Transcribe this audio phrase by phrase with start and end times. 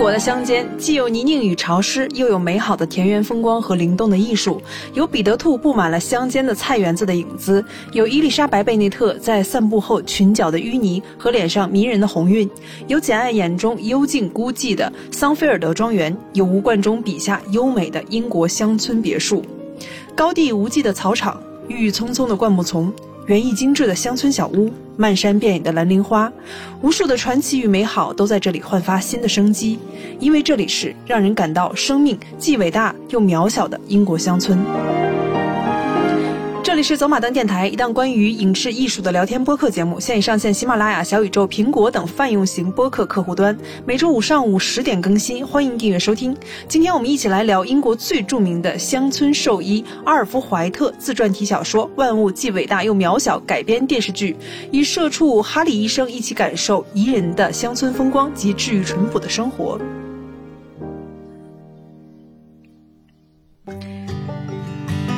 [0.00, 4.58] 国的乡间既有泥泞与潮湿，又有美好的田园风光和灵动的艺术。
[4.94, 12.48] 有彼得兔布满了乡间的菜园子的影子，有伊丽莎白贝内特在散步后裙角的淤泥和脸上迷人的红晕，
[12.88, 19.44] 有简爱眼中幽静孤寂的桑菲尔德庄园，有吴冠中笔下优美的英国乡村别墅。
[20.14, 21.38] 高地无际的草场，
[21.68, 22.90] 郁郁葱葱的灌木丛，
[23.26, 26.30] 园艺精致的乡村小屋，漫山遍野的蓝铃花，
[26.82, 29.78] 无数的传奇与美好都在这里焕发新的生机，
[30.18, 34.58] 因为这里是让人感到生命既伟大又渺小的英国乡村。
[36.70, 46.34] 这里是走马灯电台，一档关于影视艺术的聊天播客节目，现已上线喜马拉雅、小宇宙、苹果等泛用型播客客户端，每周五上午十点更新，欢迎订阅收听。
[46.68, 54.36] 今天我们一起来聊英国最著名的乡村兽医阿尔夫怀特自传体小说《万物既伟大又渺小》改编电视剧，
[54.70, 59.76] 与社畜哈里医生一起感受宜人的乡村风光及治愈淳朴的生活。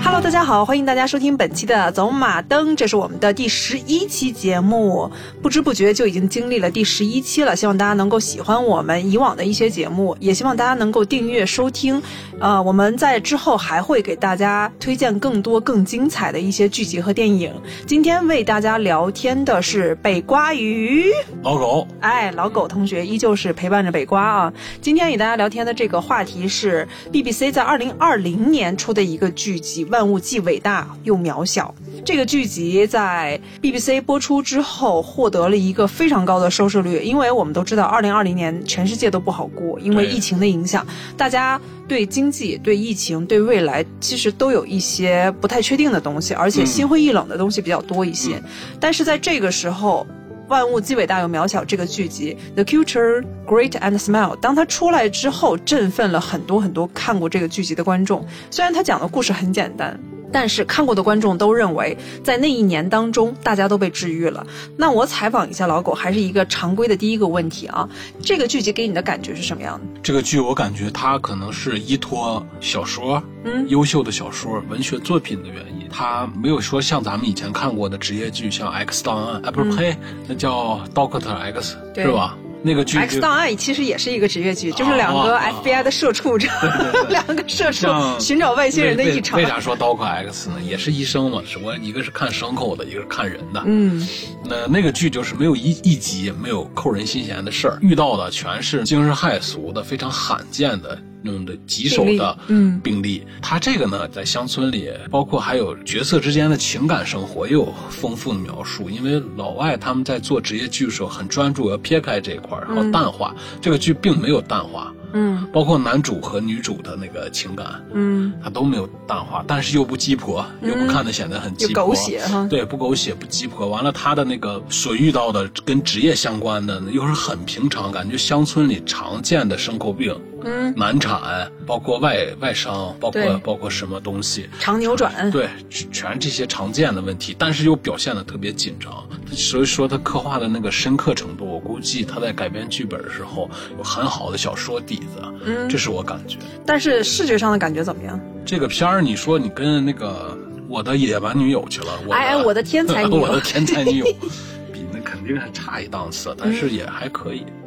[0.05, 5.09] Hello，大家好，欢迎大家收听本期的走马灯，这是我们的第十一期节目。
[5.41, 12.03] 不知不觉就已经经历了第十一期了，希望大家能够喜欢我们以往的一些节目，也希望大家能够订阅收听。
[12.41, 17.55] 呃，我们在之后还会给大家推荐更多更精彩的一些剧集和电影。
[17.87, 21.05] 今天为大家聊天的是北瓜鱼
[21.45, 24.53] 老狗，哎，老狗同学依旧是陪伴着北瓜啊。
[24.81, 29.87] 今天与大家聊天的这个话题是 BBC 在二零二零年出的一个剧集。
[29.93, 31.73] 万物既伟大又渺小。
[32.05, 37.01] 这个剧集在 BBC 播出之后，获得了一个非常高的收视率。
[37.05, 40.85] 因为我们都知道，二零二零年全世界都不好过，因为疫情的影响，
[41.17, 48.43] 大家对经济、对疫情、对未来，其实都有一些不太确定的东西，而且心灰意冷的东西比较多一些。
[48.81, 50.07] 但是在这个时候，
[50.53, 58.23] 万物既伟大又渺小这个剧集《The cuture Great and Small》，当它出来之后，振奋了很多很多看过这个剧集的观众。
[58.51, 59.99] 虽然它讲的故事很简单，
[60.33, 64.47] 但是看过的观众都认为，在那一年当中，大家都被治愈了。
[64.77, 67.89] 那我采访一下老狗，还是一个常规的第一个问题啊，
[68.23, 70.01] 这个剧集给你的感觉是什么样的？
[70.03, 75.83] 这个剧我感觉它可能是依托小说，嗯，优秀的小说、文学作品的原因。
[75.95, 79.95] 它没有说像咱们以前看过的职业剧，像《X 档案》，啊，不是呸，
[80.27, 82.35] 那叫《Doctor X》，是吧？
[82.63, 86.37] 那个剧《X 档案》其实也是一个职业剧，就是两个 FBI 的社畜，
[87.11, 87.89] 两个社畜
[88.21, 89.39] 寻找外星人的异常。
[89.39, 90.57] 为啥说 Doctor X 呢？
[90.63, 93.63] 也是医生嘛，只不过一个是看牲口的，一个是看人的。
[93.67, 94.07] 嗯，
[94.45, 100.99] 那那个剧就是没有一一集没有扣人心弦的事儿，遇到的全是惊世骇俗的、非常罕见的。
[101.23, 108.91] 那种的棘手的嗯病例，他这个呢，在乡村里，包括还有角色之间的情感生活也有丰富的描述。
[108.91, 113.35] 因为老外他们在做职业剧的时候很专注，要撇开这一块，然后淡化。
[113.61, 123.69] 这个剧并没有淡化，嗯，包括男主和女主的那个情感，嗯，他都没有淡化，但是又不鸡婆，又不看得显得很鸡婆，狗血哈，对，不狗血不鸡婆。
[123.69, 130.15] 完了，他的那个所遇到的跟职业相关的，又是很平常，感觉乡村里常见的牲口病。
[130.45, 138.93] 嗯，难产，包括外外伤，包括包括什么东西，长扭转，对，全这些常见的问题，但是又表现的特别紧张，
[139.31, 143.49] 所以说他刻画的那个深刻程度，我估计他在改编剧本的时候
[143.79, 146.39] 有很好的小说底子，嗯，这是我感觉。
[146.67, 148.19] 但是视觉上的感觉怎么样？
[148.45, 150.37] 这个片儿，你说你跟那个
[150.69, 154.07] 我的野蛮女友去了，我哎，我的天才女友， 我的天才女友。
[154.73, 157.62] 比那肯定还差一档次，但是也还可以，嗯，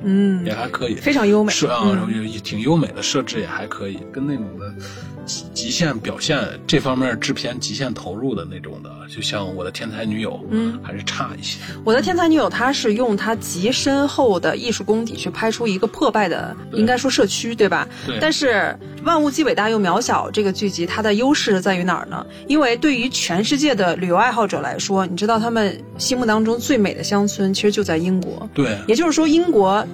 [0.46, 4.74] 也还可以，非常优美，是啊，也挺优美的设置也还可以，跟那种的
[5.54, 11.60] 极限表现这方面制片极限投入的那种的，就像我的天才女友，嗯，还是差一些。
[11.84, 17.88] 我的天才女友，她是用她极深厚的艺术功底去拍出一个破败的，应该说社区，对吧？
[18.06, 18.20] 对。
[18.22, 22.24] 但是万物既伟大又渺小这个剧集，它的优势在于哪儿呢？
[22.48, 27.52] 因为对于全世界的旅游爱好者来说，你知道他们心目当中最美的乡村。
[27.56, 29.88] 其实就在英国，对，也就是说，英国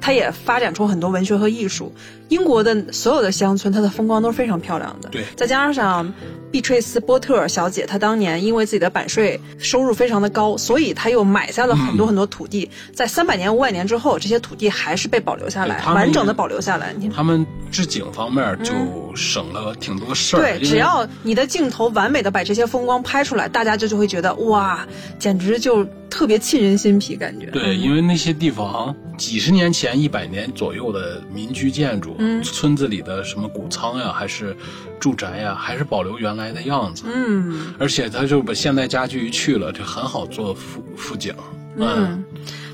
[0.00, 1.92] 它也发展出很多文学和艺术。
[2.28, 5.08] 英国的所有的乡村，它的风光都是非常漂亮的。
[5.10, 6.12] 对，再加上
[6.50, 12.68] 碧翠丝·波特小姐，她当年因为自己的版税收入非常的高，所以她又买下了很多很多土地。
[12.88, 16.92] 嗯、在三百年、五百年之后，这些土地还是被保留下来，完整的保留下来。
[17.14, 18.72] 他们置景方面就
[19.14, 20.40] 省了挺多事儿。
[20.40, 24.84] 对，只要你的镜头完美的把这些风光拍出来，大家就就会觉得哇，
[25.16, 27.46] 简直就特别沁人心脾，感觉。
[27.52, 32.16] 对，因为那些地方几十年前、一百年左右的民居建筑。
[32.18, 34.56] 嗯，村子里的什么谷仓呀，还是
[34.98, 37.04] 住宅呀，还是保留原来的样子。
[37.06, 41.34] 嗯，而且他就把现代家具一去了，就很好做复复景。
[41.78, 42.24] 嗯，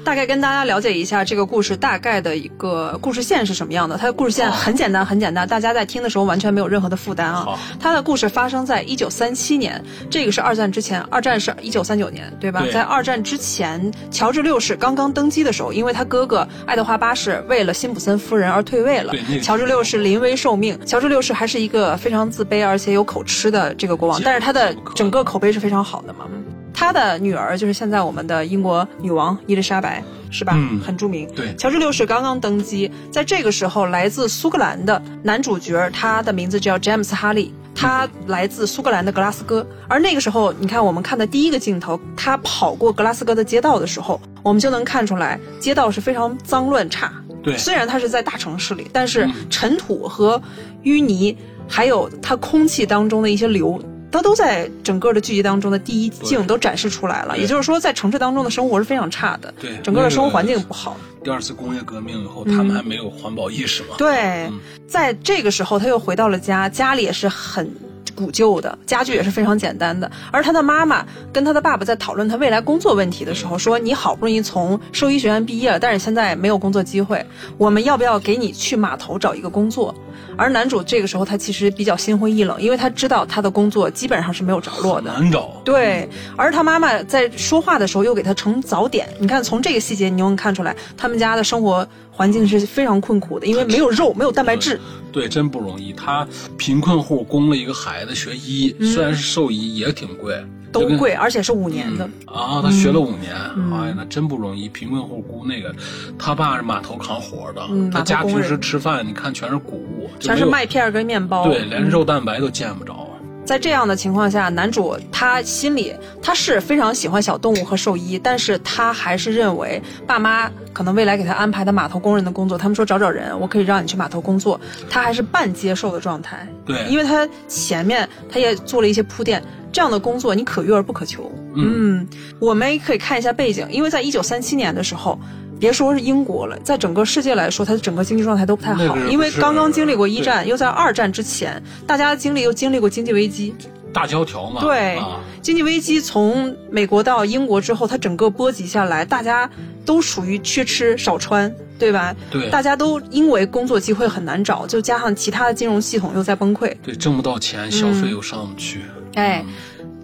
[0.05, 3.97] 大概跟大家了解一下这个故事大概的一个故事线是什么样的。
[3.97, 7.59] 它的故事线很简单，很简单，大家在听的时候完全没有任何的负担啊。
[7.79, 12.65] 它的故事发生在一九三七年，这个是二战之前，二战是一九三九年，对吧？
[12.73, 20.79] 在二战之前，乔治六世刚刚登基的时候，因为他哥哥爱德华八世为了辛普森夫人而退位了，乔治六世临危受命。
[20.85, 26.27] 乔治六世还是一个非常自卑而且有口吃的这个国王，但是他的整个口碑是非常好的嘛。
[26.75, 30.53] 他的女儿就是现在我们的英国女王伊丽莎白，是吧？
[30.57, 31.29] 嗯，很著名。
[31.35, 39.67] 对，乔治六世刚刚登基，在这个时候，来自苏格兰的男主角，他的名字叫詹姆斯哈利，他来自苏格兰的格拉斯哥。
[39.89, 47.13] 而那个时候，你看我们看的第一个镜头，他跑过格拉斯哥的街道的时候，我们就能看出来，街道是非常脏乱差。
[47.43, 50.41] 对，虽然他是在大城市里，但是尘土和
[50.85, 51.37] 淤泥，
[51.69, 53.81] 还有它空气当中的一些硫。
[54.13, 60.97] 它都在整个的剧集当中的第一镜都展示出来了，也就是说，在城市当中的生活是非常差的，对，整个的生活环境不好。
[61.25, 63.95] 第二次工业革命以后，他们还没有环保意识嘛？
[63.97, 64.51] 对，
[64.87, 67.69] 在这个时候，他又回到了家，家里也是很
[68.15, 70.11] 古旧的，家具也是非常简单的。
[70.31, 77.25] 而他的妈妈跟他的爸爸在讨论他未来工作问题的时候，说：“你好不容易从兽医学院毕业了，但是现在没有工作机会，
[77.59, 79.95] 我们要不要给你去码头找一个工作？”
[80.37, 85.61] 而男主这个时候他其实比较心灰意冷，因为他知道他的工作基本上是没有着落的，难找。
[85.63, 94.79] 对，而他妈妈在说话的时候又给他盛早点，你看从这个细节你就能看出来，他们家的生活环境是非常困苦的，因为没有肉，没有蛋白质。
[95.11, 95.93] 对，真不容易。
[95.93, 96.27] 他
[96.57, 100.37] 贫困户供了一个孩子学医，虽然是兽医，也挺贵。
[100.71, 102.63] 都贵，而且是五年的啊！
[102.63, 103.35] 他学了五年，
[103.75, 104.71] 哎呀，那真不容易。
[104.71, 105.71] 贫困户雇那个，
[106.19, 107.61] 他爸是码头扛活的，
[107.93, 113.07] 他家平时吃饭，你看全是谷物，全是麦片跟面包，对，连肉蛋白都见不着。
[113.45, 126.47] 在这样的情况下，男主他心里他是非常喜欢小动物和兽医，但是他还是认为爸妈可能未来给他安排的码头工人的工作，他们说找找人，我可以让你去码头工作，他还是半接受的状态。
[126.65, 129.43] 对，因为他前面他也做了一些铺垫。
[129.73, 131.33] 这样的工作你可遇而不可求。
[131.57, 132.07] 嗯，
[132.39, 135.19] 我们可以看一下背景，因为在一九三七年的时候，
[135.63, 143.55] 别说是英国了，在整个世界来说，它的整个经济状态都不太好，因为刚刚经历过一战，又在二战之前，大家经历又经历过经济危机，
[143.93, 144.61] 大萧条嘛。
[144.61, 145.01] 对，
[145.41, 149.49] 经济危机从美国到英国之后，它整个波及下来，大家
[149.87, 152.13] 都属于缺吃少穿，对吧？
[152.29, 158.81] 对，大家都因为工作机会很难找，就加上其他的金融系统又在崩溃，对，挣不到钱，消费又上不去。
[159.15, 159.45] 哎，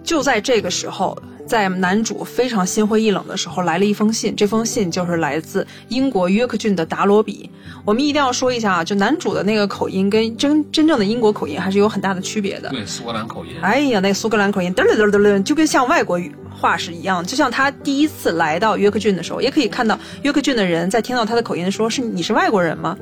[0.05, 4.37] 就在这个时候，在男主非常心灰意冷的时候，来了一封信。
[4.37, 7.51] 这封信就是来自英国约克郡的达罗比。
[7.85, 12.69] 我们一定要说一下啊，就男主的那个口音跟真真正的英国口音还是有很大的区别的。
[12.69, 13.53] 对，苏格兰口音。
[13.63, 16.31] 哎呀，那苏格兰口音嘚嘚嘚嘚嘚，就跟像外国语。
[16.61, 22.99] 话是一样，就像他第一次来到约克郡的时候，也可以看到约克郡的人在听到他的口音说：“是你是外国人吗？”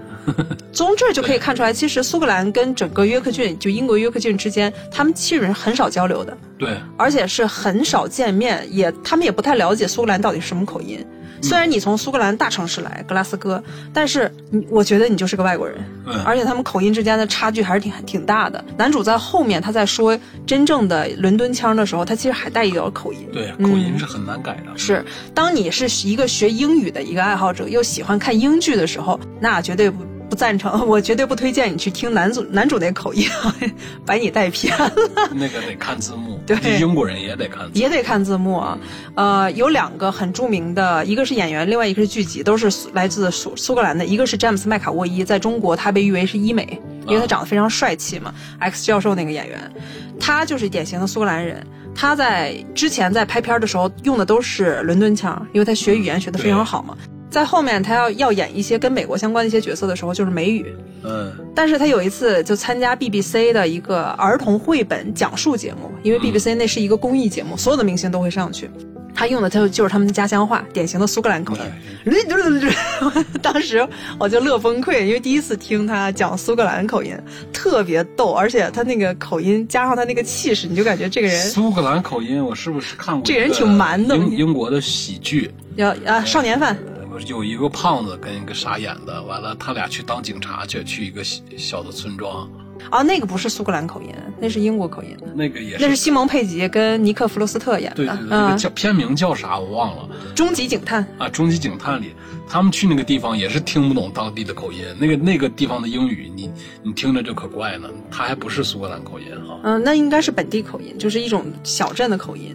[0.75, 6.37] 从这就可以看出来，其实苏格兰跟整个约克郡，就英国约克郡之间，他们其实很少交流的。
[6.59, 11.05] 对，而且是很少见面，也他们也不太了解苏格兰到底是什么口音。
[11.43, 13.63] 虽然你从苏格兰大城市来格拉斯哥，
[13.93, 15.79] 但是你我觉得你就是个外国人，
[16.25, 18.65] 而且他们口音之间的差距还是挺挺大的。
[18.79, 23.29] 男主在后面他在说真正的伦敦腔的时候，他其实还带一点口音。
[23.35, 24.77] 对，口音是很难改的。
[24.77, 25.05] 是，
[25.35, 30.03] 当你是一个学英语的一个爱好者，又喜欢看英剧的时候，那绝对不。
[30.29, 33.29] 不赞成， 我绝对不推荐你去听男主男主那口音，
[34.05, 34.93] 把你带偏了。
[35.33, 38.79] 那个得看字幕， 对，英国人也得看，也得看字幕啊。
[39.15, 44.05] 呃，有两个很著名的，一个是演员，另外一个是剧集，都是来自苏苏格兰的。
[44.05, 48.35] 一个是詹姆斯麦卡沃伊，在中国他被誉为是医美，因为他长得非常帅气嘛。
[48.59, 49.73] X 教授那个演员，
[50.19, 51.67] 他就是典型的苏格兰人。
[51.95, 56.95] 他在之前在拍片的时候用的都是伦敦腔，因为他学语言学的非常好嘛。
[57.29, 60.75] 在后面，他要要演一些跟美国相关的一些角色的时候，就是美语。
[61.03, 61.33] 嗯。
[61.55, 68.71] 但是他有一次就参加 BBC 的一个儿童绘本讲述节目，因为 BBC 那是一个公益节目，所有的明星都会上去。
[69.19, 71.63] 他用的他就就是他们的家乡话，典型的苏格兰口音。
[73.41, 73.87] 当时
[74.19, 77.17] 我就乐崩溃，因为第一次听他讲苏格兰口音，
[77.51, 81.49] 特别逗，而且他那个口音加上他那个气势，你就感觉这个人。
[81.49, 83.23] 苏格兰口音，我是不是看过？
[83.25, 84.15] 这个人挺蛮的。
[84.19, 85.51] 英英国的喜剧。
[85.77, 86.77] 要啊，少年犯。
[87.21, 92.49] 有一个胖子跟一个傻眼的，完了他俩去当警察去，去一个小的村庄，
[92.91, 95.17] 啊，那个不是苏格兰口音，那是英国口音。
[95.35, 97.97] 那个也是那是西蒙佩吉跟尼克弗罗斯特演的。
[97.97, 100.09] 对对对，那个叫片名叫啥我忘了。
[100.35, 102.15] 终极警探啊，终极警探里。
[102.49, 106.51] 他们去那个地方也是听不懂当地的口音，那个那个地方的英语，你
[106.83, 107.89] 你听着就可怪呢。
[108.11, 112.55] 他还不是苏格兰口音哈，嗯，那应该是本地口音，就是一种小镇的口音，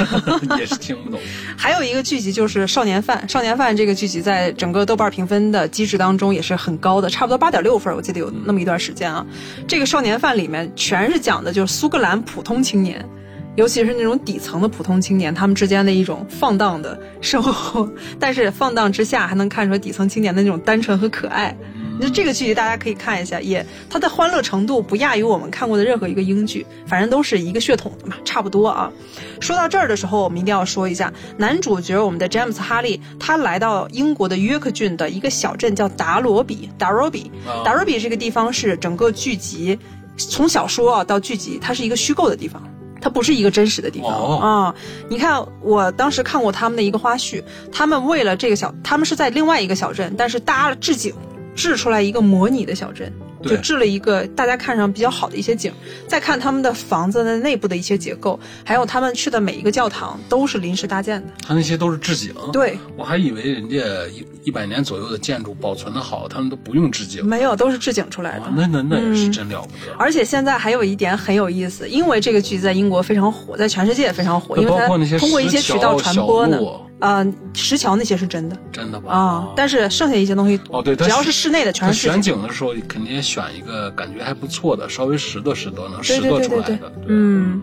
[0.58, 1.20] 也是听不懂。
[1.56, 9.24] 还有一个剧集就是《少年犯》，《少年犯》这个剧集在整个豆瓣评分的机制当中也是很高的，差不多八点六分，我记得有那么一段时间啊。
[9.68, 13.06] 这个《少年犯》里面全是讲的就是苏格兰普通青年。
[13.56, 21.56] 尤其是那种底层的普通青年，他们之间的一种放荡的生活， 但是放荡之下还能看出来底层青年的那种单纯和可爱。
[21.98, 28.92] 那这个剧集大家可以看一下，也它的欢乐程度不亚于我们看过的任何一个英剧，反正都是一个血统的嘛，差不多啊。
[29.40, 37.30] 说到这儿的时候，我们一定要说一下男主角我们的詹姆斯哈利，他来到英国的约克郡的一个小镇叫达罗比，达罗比，
[37.64, 39.78] 达罗比这个地方是整个剧集
[40.18, 42.62] 从小说啊到剧集，它是一个虚构的地方。
[43.06, 44.74] 它不是一个真实的地方啊！
[45.08, 51.14] 你看，我当时看过他们的一个花絮，他们为了这个小，他们是在另外一个小镇，但是搭了置景，
[51.54, 53.12] 置出来一个模拟的小镇。
[53.42, 55.72] 就制了一个大家看上比较好的一些景，
[56.06, 61.28] 再看他们的房子的内部的一些结构，还有他们去的每一个教堂都是临时搭建的。
[61.46, 62.34] 他那些都是置景。
[62.52, 63.76] 对，我还以为人家
[64.12, 67.24] 一一百年左右的建筑保存的好，他们都不用置景。
[67.24, 68.46] 没有，都是置景出来的。
[68.56, 69.92] 那那那也是真了不得。
[69.98, 76.58] 而且现在还有一点很有意思，因为这个剧在英国非常火，在全世界也非常火，因为它通过一些渠道传播呢。
[76.98, 79.12] 呃，石桥那些是真的，真的吧？
[79.12, 82.08] 啊，但是剩下一些东西，哦对，只要是室内的全是。
[82.08, 86.92] 选景的时候肯定选一个感觉还不错的，稍微拾掇拾掇能拾掇出来的。
[87.06, 87.62] 嗯，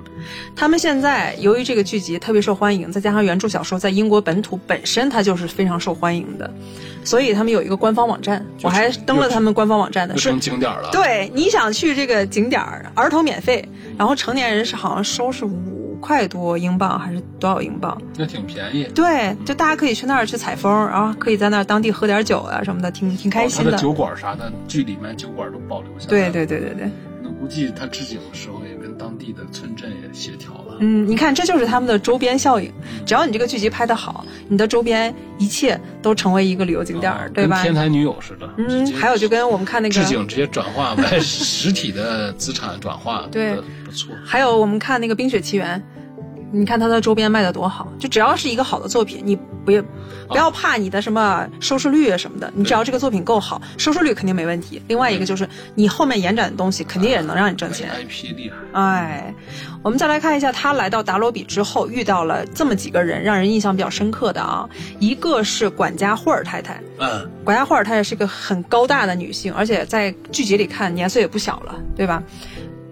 [0.56, 6.48] 他们现在由于这个剧集特别受欢迎，再加上原著小说在英国本土本身它就是非常受欢迎的，
[7.04, 10.90] 所以他们有一个官方网站，我还登了他们官方网站的，是景点了。
[10.92, 15.83] 对，你想去这个景点儿，童免费，然后成年人是好像收是五。
[16.04, 18.00] 块多英镑还是多少英镑？
[18.18, 18.84] 那挺便宜。
[18.94, 23.78] 对，就大家可以去那儿去采风，然后可以在那儿当地喝点酒啊什么的，挺挺开心的。
[23.78, 26.10] 酒馆啥的，剧里面酒馆都保留下来。
[26.10, 26.92] 对对对对对。
[27.24, 30.76] 那估计他置景的时候也跟当地的村镇也协调了。
[30.80, 32.70] 嗯，你看，这就是他们的周边效应。
[33.06, 37.64] 只要你这个剧集拍得好，你的周边一切都成为一个旅游景点，对吧？
[37.64, 38.50] 天台女友似的。
[38.58, 43.56] 嗯，还有就跟我们看那个置景直接转化为实体的资产转化， 对，
[43.86, 44.14] 不错。
[44.26, 45.80] 还有我们看那个《冰雪奇缘》。
[46.56, 49.84] 你看他的周边卖的多好，就只要是一个好的作品，你不要
[50.28, 54.80] 不要怕你的什么收视率啊什么的，你只要这个作品够好，收视率肯定没问题。
[54.88, 57.90] 另外一个就是你后面延展的东西肯定也能让你挣钱。
[57.90, 58.56] IP 厉害。
[58.80, 59.34] 哎，
[59.82, 64.70] 我们再来看一下他来到达罗比之后遇到了这么几个人，让人印象比较深刻的啊，
[65.00, 66.80] 一个是管家霍尔太太。
[67.00, 67.28] 嗯。
[67.44, 72.22] 管家霍尔太太是个很高大的女性，而且在剧集里看年岁也不小了，对吧？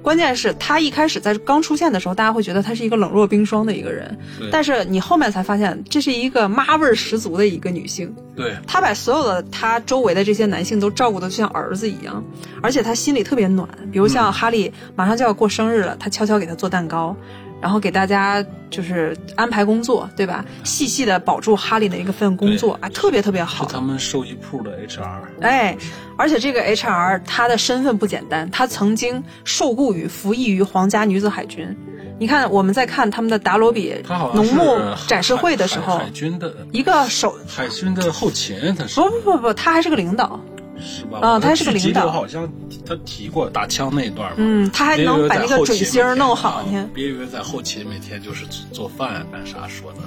[0.02, 4.18] 关键是她一开始在刚出现的时候，大家会觉得她是一个冷若冰霜的一个人，
[4.52, 8.14] 但是你后面才发现，这是一个妈味儿十足的一个女性。
[8.36, 12.24] 对，她把所有的她周围的这些男性都照顾的就像儿子一样，
[12.62, 13.68] 而且她心里特别暖。
[13.92, 17.16] 比如像哈利马上就要过生日了，她悄悄给他做蛋糕。
[17.62, 20.44] 然后给大家就是安排工作，对吧？
[20.64, 23.68] 细细的保住哈利的一个份工作，啊，特别特别好。
[23.68, 25.22] 是他们兽医铺的 HR。
[25.42, 25.78] 哎，
[26.18, 31.78] 而且这个 HR 他的身份不简单，他曾经受雇于服役于皇家女子海军。
[32.20, 33.96] 你看，我们在看他们的达罗比
[34.36, 34.78] 农牧
[35.08, 40.40] 展示会的时候，海军的一个手海军的后勤，他是不不不不，他还是个领导。
[40.82, 41.20] 是吧？
[41.22, 42.52] 啊，他是个领导，好像
[42.86, 44.36] 他提过打枪那段嘛。
[44.38, 46.64] 嗯，他还能把那个准星弄好。
[46.66, 50.00] 你看，别以为在后勤每天就是做饭干啥说的，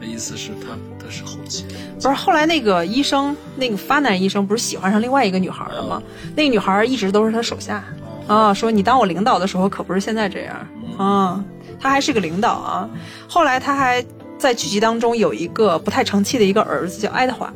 [0.00, 1.66] 那意思是他他是后勤。
[1.96, 6.02] 不是，后来那个医生，那个发男医生不是喜欢上另外一个女孩了吗？
[6.36, 7.82] 那个女孩一直都是他手下
[8.26, 8.52] 啊。
[8.52, 10.66] 说你当我领导的时候可不是现在这样
[10.96, 11.44] 啊。
[11.80, 12.90] 他还是个领导啊。
[13.28, 14.04] 后来他还
[14.36, 17.52] 在剧集当中有一个不太成器的一个儿子叫爱德华。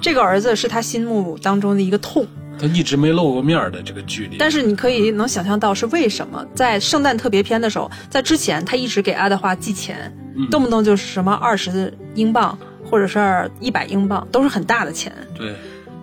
[0.00, 2.26] 这个儿子是他心目当中的一个痛，
[2.60, 4.36] 他一直没露过面的这个距离。
[4.38, 10.12] 但是你可以能想象到是为什么，在圣诞特别篇的时候，在之前他一直给爱德华寄钱，
[10.50, 15.12] 动不动就是什么二十英镑或者是一百英镑，都是很大的钱。
[15.36, 15.52] 对。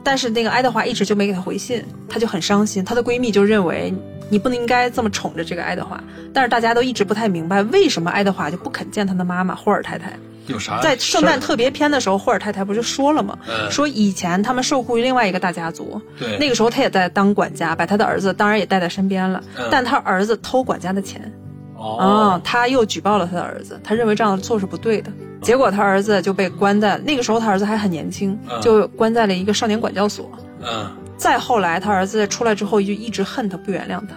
[0.03, 2.85] 但是那个爱德华一直就没给他回信，他就很伤心。
[2.85, 3.91] 她的闺蜜就认为
[4.29, 5.99] 你不能应该这么宠着这个爱德华，
[6.31, 10.15] 但是大家都一直不太明白为什么爱德华就不肯见他的妈妈霍尔太太。
[10.47, 10.79] 有啥？
[10.81, 13.37] 在圣诞特别篇的时候，霍尔太太不就说了吗？
[13.69, 19.43] 说以前他们受雇于另外一个大家族，对，那个时候他也在当管家，把他的儿子当然也带在身边了。
[19.71, 21.33] 但他儿子偷管家的钱，
[21.75, 25.11] 哦，他又举报了他的儿子，他认为这样做是不对的。
[25.41, 30.31] 结果他儿子就被关在那个时候，他儿子还很年轻，就关在了一个少年管教所。
[30.61, 34.15] 嗯，再后来，他儿子出来之后就一直恨他，不原谅他。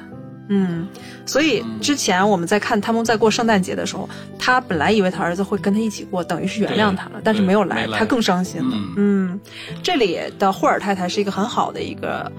[0.49, 0.89] 嗯，
[1.27, 8.77] 所以之前我们在看他们在过圣诞节的时候，他本来以为他儿子会跟他一起过，等于是原谅他了，但是没有来，他更伤心了。
[8.97, 9.39] 嗯，
[9.83, 12.31] 这里的霍尔太太是一个很好的一个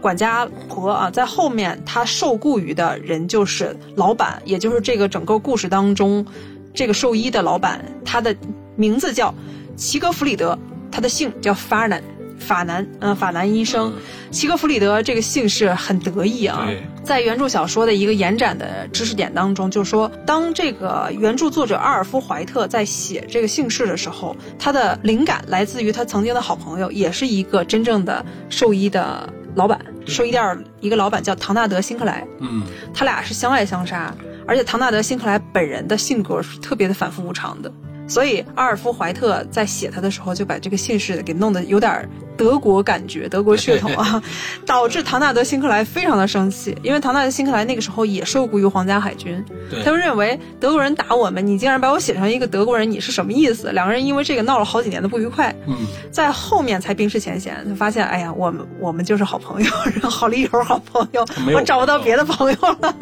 [0.00, 6.24] 管家婆啊，在后面她受雇于的人就是老板，也就是这个整个故事当中
[6.72, 8.34] 这个兽医的老板，他的
[8.76, 9.34] 名字叫
[9.74, 10.56] 齐格弗里德，
[10.92, 12.00] 他的姓叫法南。
[12.38, 13.92] 法南，嗯，法南医生，
[14.30, 16.66] 齐格弗里德这个姓氏很得意啊。
[17.04, 32.26] 在原著小说的一个延展的知识点当中，就说当这个原著作者阿尔夫怀特在写这个姓氏的时候，他的灵感来自于他曾经的好朋友，也是一个真正的兽医的老板，兽医店一个老板叫唐纳德·辛克莱。
[32.40, 34.14] 嗯，他俩是相爱相杀，
[34.46, 37.72] 而且唐纳德·辛克莱本人的性格是特别的反复无常的。
[38.08, 44.22] 所以阿尔夫怀特在写他的时候，就把这个姓氏给弄得有点德国感觉、德国血统啊，
[44.64, 49.44] 导致唐纳德·辛克莱非常的生气，因为唐纳德·辛克莱那个时候也受雇于皇家海军，
[49.84, 53.70] 他就认为德国人打我们，你竟然把我写成一个德国人，你是什么意思？
[53.72, 55.76] 两个人因为这个闹了好几年的不愉快，嗯，
[56.10, 62.94] 在后面才冰释前嫌，就发现，哎呀，我们我们就是好朋友，然后好理由，好朋友，我找不到别的朋友了。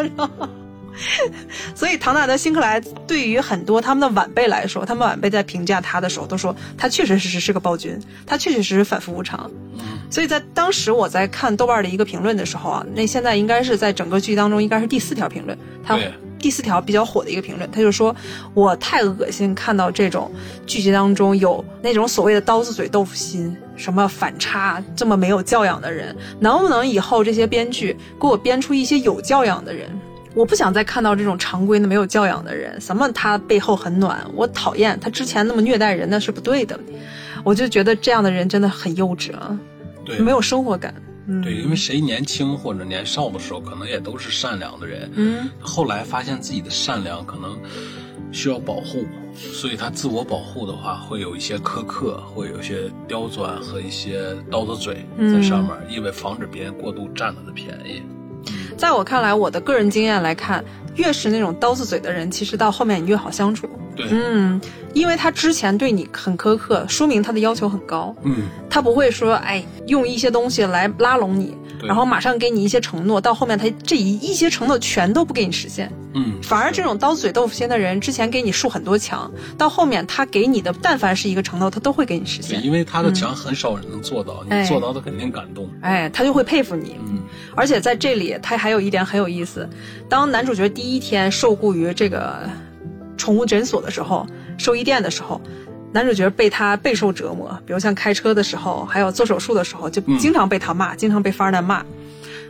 [1.75, 9.51] 所以，唐纳德·辛克莱对于很多他们的晚辈来说，他们晚辈在评价他的时候都说，他确确实实是个暴君，他确确实实反复无常。
[10.09, 15.99] 所以在当时我在看豆瓣的一个评论的时候啊，那现在应该是在整个剧当中应该是第四条评论，他
[16.39, 18.15] 第四条比较火的一个评论，他就说
[18.55, 20.31] 我太恶心，看到这种
[20.67, 29.91] 剧集当中有那种所谓的刀子嘴豆腐心，什么反差这么没有教养的人，能不能以后这些编剧给我编出一些有教养的人？
[30.37, 32.79] 我不想再看到这种常规的没有教养的人。
[32.79, 36.79] 什么他背后很暖，我讨厌他之前那么虐待人，那是不对的。
[37.43, 39.59] 我就觉得这样的人真的很幼稚啊，
[40.05, 40.95] 对，没有生活感。
[41.43, 45.11] 对，因为谁年轻或者年少的时候，可能也都是善良的人。
[45.15, 47.59] 嗯，后来发现自己的善良可能
[48.31, 58.03] 需要保护，所以他自我保护的话，会有一些苛刻，会有一些刁钻和一些刀子嘴在上面，因为防止别人过度占他的便宜。
[58.77, 60.65] 在我看来，我的个人经验来看，
[60.97, 63.69] 越是那种刀子嘴的人，其实到后面你越好相处。
[63.97, 64.61] 对，嗯，
[64.93, 68.15] 因为他之前对你很苛刻，说明他的要求很高。
[68.23, 75.93] 嗯，他不会说，哎，用一些东西来拉拢你，然后马上给你一些承诺，到后面他这一一些承诺全都不给你实现。
[76.15, 82.65] 嗯，反而这种刀子嘴豆腐心的人，之前给你竖很多墙，到后面他给你的，但凡是一个承诺，他都会给你实现。
[82.65, 85.69] 因为他的墙很少人能做到，你做到他肯定感动。
[85.83, 86.97] 哎，他就会佩服你。
[87.07, 87.19] 嗯，
[87.55, 89.69] 而且在这里，他还有一点很有意思，
[90.09, 92.49] 当男主角第一天受雇于这个。
[93.19, 94.27] 宠物诊所的时候，
[94.59, 95.41] 兽医店的时候，
[95.93, 97.59] 男主角被他备受折磨。
[97.67, 101.85] 比如像开车的时候，还有做手术的时候，就经常被他骂，经常被法尔南骂。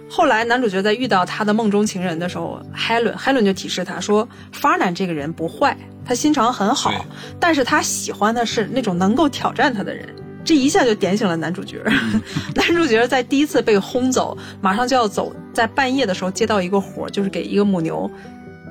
[0.08, 6.92] 后来男主角在遇到他的梦中情人的时候，，Helen，Helen 就提示他说：“法尔南这个人不坏，他心肠很好，
[7.40, 10.08] 但是他喜欢的是那种能够挑战他的人。”
[10.44, 11.82] 这一下就点醒了男主角。
[12.54, 18.08] 男主角在第一次被轰走，马上就要走，在半夜的时候接到一个活，就是给一个母牛。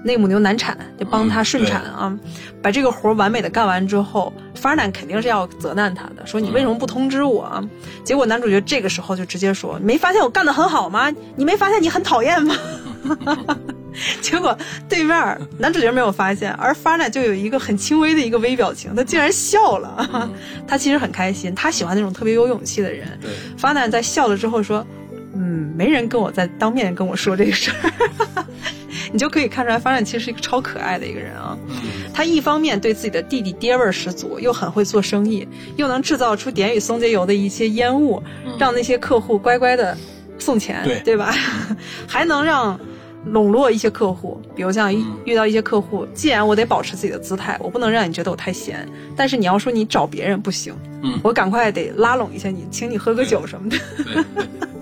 [0.06, 2.15] 那母牛难产，就帮他顺产啊，
[2.62, 7.41] 把这个活完美的干完之后，法尔南肯定是要责难他的，说你为什么不通知我？
[7.41, 7.63] 啊？
[8.04, 11.12] 结果男主角这个时候就直接说：“没发现我干得很好吗？
[11.36, 12.56] 你没发现你很讨厌吗？”
[14.22, 14.56] 结果
[14.89, 20.32] 对面男主角没有发现，而法尔南就有一个很轻微的一个微表情，他竟然笑了。
[20.68, 23.08] 他其实很开心，他喜欢那种特别有勇气的人。
[23.58, 24.86] 法尔南在笑了之后说
[25.34, 28.46] ：“嗯，没人跟我在当面跟我说这个事儿。”
[29.12, 31.58] 你就可以看出来，发展其实是一个超可爱的一个人啊。
[32.13, 38.22] 他一方面对自己的弟弟爹味儿十足，又很会做生意，又能制造出点与松节油的一些烟雾，
[38.58, 39.98] 让那些客户乖乖的
[40.39, 41.34] 送钱，对对吧？
[42.08, 42.80] 还能让
[43.26, 44.94] 笼络一些客户，比如像
[45.26, 50.74] 遇到一些客户，既然我得保持自己的姿态，我不能让你觉得我太闲，但是你要说你找别人不行，
[51.24, 53.78] 我赶快得拉拢一下你，请你喝个酒什么的。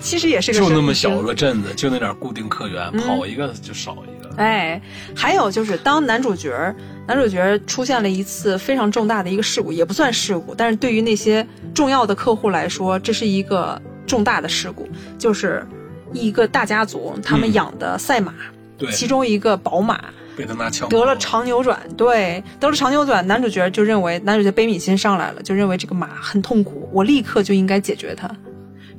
[0.00, 4.30] 其实也是个就那么小个镇子，就那点固定客源，跑一个就少一个。
[4.36, 4.80] 哎，
[5.14, 6.74] 还有就是，当男主角
[7.06, 15.64] 男主角出现了一次非常重大的一个事故，也不算事故，但是对于那些重要的客户来说，这是一个重大的事故，就是
[16.12, 18.34] 一个大家族他们养的赛马，
[18.76, 20.02] 对，其中一个宝马
[20.36, 28.28] 被他拿枪得了肠扭转，对，得了肠扭转，男主角就认为男主角悲悯心上来了，就认为这个马很痛苦，我立刻就应该解决它。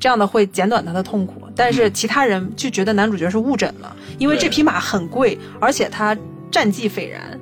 [0.06, 6.15] 这样的会减短他的痛苦，但是其他人就觉得男主角是误诊了，因为这匹马很贵，而且他
[6.52, 7.39] 战绩斐然。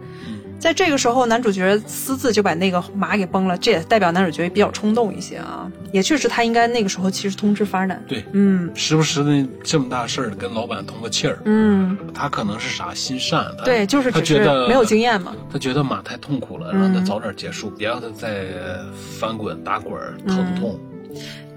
[0.59, 5.69] 在这个时候，男主角私自就把那个马给崩了，这也代表男主角比较冲动一些啊。
[5.91, 8.01] 也确实，他应该那个时候其实通知发展。
[8.07, 15.35] 对，嗯时不时的这么大事儿跟老板通个气儿，嗯，他可能是啥心善，他对，就是他觉得没有经验嘛。
[15.51, 18.45] 他觉得马太痛苦了，嗯让他早点结束，别让他再
[19.19, 19.93] 翻滚打滚
[20.25, 20.79] 疼痛。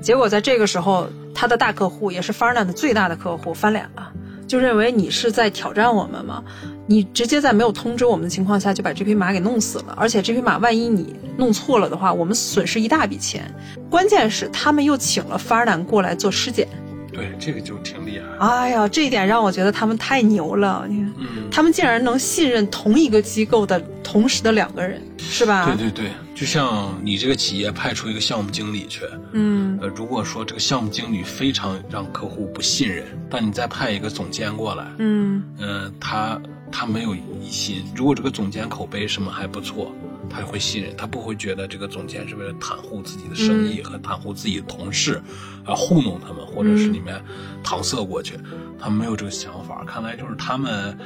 [0.06, 4.12] 结果在这个时候，他的大客户也是 Farnan 的最大的客户翻脸了，
[4.46, 6.44] 就认为你是在挑战我们吗？
[6.86, 13.52] 你直接在没有通知我们的情况下就把这匹马给弄死了，而且这匹马万一你弄错了的话，我们损失一大笔钱。
[13.90, 16.68] 关键是他们又请了 Farnan 过来做尸检。
[17.12, 18.46] 对，这个就挺厉害。
[18.46, 20.86] 哎呀，这一点让我觉得他们太牛了。
[20.88, 25.66] 你看，嗯，他们竟然能信任同一个机构的同时的两个人，是吧？
[25.66, 29.78] 对对对，就像你这个企业派出一个项目经理去，嗯。
[29.80, 35.42] 呃，如果说这个项目经理非常让客户不信任，但你再派一个总监过来，嗯。
[35.58, 39.92] 呃，他他没有疑心，如果这个总监口碑什么还不错，
[40.28, 45.22] 他会信任，他不会觉得这个总监是为了袒护自己的生意和袒护自己的同事，
[45.64, 47.20] 啊、糊弄他们，或者是里面
[47.64, 48.34] 搪塞过去，
[48.78, 49.84] 他们没有这个想法。
[49.86, 50.96] 看来就是他们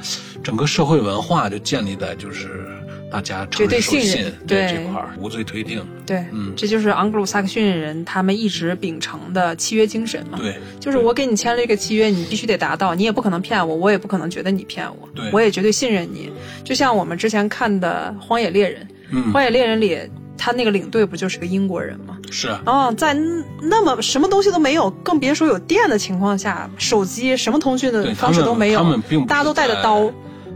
[0.43, 2.65] 整个社会文化就建立在就是
[3.11, 5.85] 大家绝对诚实守信任对对这块儿无罪推定。
[6.05, 10.37] 对，嗯这就是昂格鲁萨克逊人他们一直秉承的契约精神嘛。
[10.37, 16.31] 对，就是我给你签了一个契约，你必须得达到，你也不可能骗我，我也不可能觉得你骗我，对我也绝对信任你。
[16.63, 19.97] 就像我们之前看的《荒野猎人》，嗯，荒野猎人》里
[20.37, 22.17] 他那个领队不就是个英国人吗？
[22.31, 22.47] 是。
[22.47, 23.13] 啊，哦，在
[23.61, 30.11] 那么什么东西都没有，更别说有电的情况下，手机什么通讯的方式都没有，他们他们并不大家都带着刀。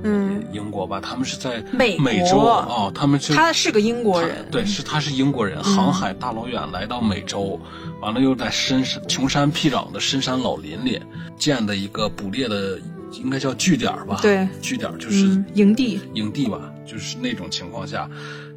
[0.08, 2.50] 嗯，英国吧，他们是在美美洲国。
[2.50, 7.60] 哦，他们是他是个英国人，嗯对，是他是英国人，航海大老远来到美洲，
[8.02, 11.02] 完了又在深山穷山僻壤的深山老林里
[11.38, 12.80] 建的一个捕猎的，
[13.14, 14.20] 应该叫据点吧？
[14.22, 18.08] 对，据点就是嗯，营地，营地吧，就是那种情况下，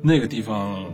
[0.01, 0.85] 那个地方，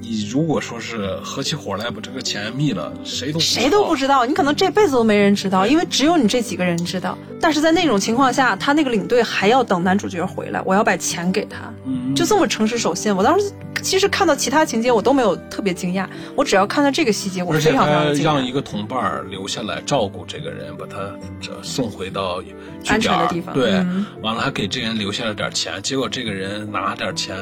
[0.00, 7.16] 你如果说是合起伙来把这个钱密了，谁都谁都不知知道，你可能这辈子都没人知道，因为只有你这几个人知道。
[7.40, 13.14] 但是在那种情况下，他那个领队还要等男主角回来，我要把钱给他，嗯就这么诚实守信。
[13.14, 18.26] 我当时其实看到其他情节我都没有特别惊讶，我只要看到这个细节，我而且非常非常惊讶。
[18.26, 20.96] 让一个同伴留下来照顾这个人，把他
[21.40, 22.42] 这送回到
[22.86, 27.36] 安全的地方对，嗯完了还给这个人留下了点钱，结果这个人拿点钱，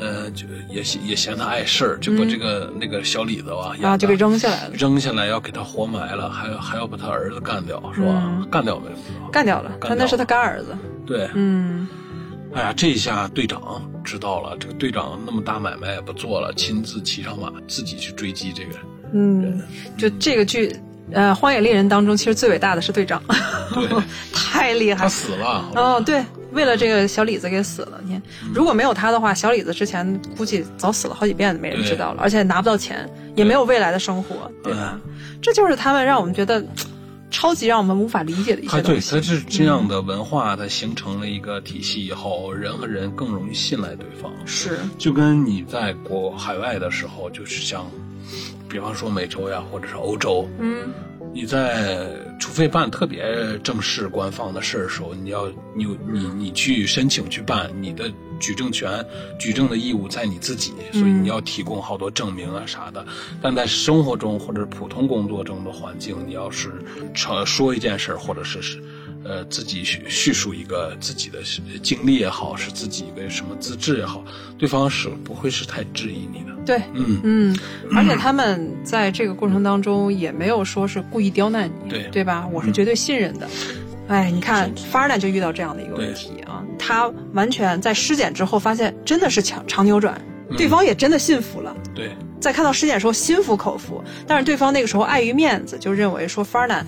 [0.00, 8.22] 呃，就也也嫌他碍事儿，就把这个、那个小李子吧啊，就给扔下来了，扔下来，要给他活埋了，还要还要把他儿子干掉，是吧？
[8.26, 9.28] 嗯干掉没有？
[9.30, 9.70] 干掉了。
[9.80, 10.76] 干他那是他干儿子。
[11.06, 11.86] 对，嗯，
[12.54, 18.78] 哎呀，这一下队长知道了，这个队长那么大买卖也不做了，亲自骑上马，自己去追击这个人。
[19.12, 19.62] 嗯，
[19.96, 20.74] 就这个剧，
[21.12, 23.22] 呃，《荒野猎人》当中，其实最伟大的是队长，
[23.74, 23.88] 对
[24.34, 25.08] 太厉害他。
[25.08, 26.24] 死了，哦，对，
[26.54, 28.00] 为了这个小李子给死了。
[28.04, 28.22] 你看，
[28.54, 34.98] 如果没有他的话，小李子之前估计早死了好几遍，没人知道了，而且拿不到钱，也没有未来的生活，对吧？
[35.42, 36.64] 这就是他们让我们觉得
[37.30, 39.30] 超级让我们无法理解的一他对，些东西。
[39.30, 44.32] 他是这样的文化，它形成了一个体系以后，人和人更容易信赖对方。
[44.46, 47.84] 是，就跟你在国海外的时候，就是像，
[48.68, 50.88] 比方说美洲呀，或者是欧洲，嗯，
[51.34, 59.04] 你在除非办特别正式官方的事儿的时候，你要你你你去申请去办，你的举证权、
[59.36, 63.04] 举证的义务在你自己，所以你要提供好多证明啊啥的。
[63.42, 66.70] 但在生活中或者普通工作中的环境，你要是
[67.14, 68.80] 说说一件事儿，或者是是。
[69.24, 71.38] 呃，自己叙叙述一个自己的
[71.82, 74.22] 经历也好，是自己一个什么资质也好，
[74.58, 76.54] 对方是不会是太质疑你的。
[76.66, 77.58] 对，嗯，嗯，
[77.94, 82.46] 而且他们在这个过程当中也没有说是故意刁难你，对对吧？
[82.52, 83.48] 我是绝对信任的。
[84.08, 90.20] 哎，你看，法尔南就遇到这样的一个问题啊，他完全在尸检之后发现真的是强长扭转，
[90.58, 91.74] 对方也真的信服了。
[91.94, 96.86] 对，在看到尸检的时候心服口服，但是对方那个时候碍于面子，就认为说法尔南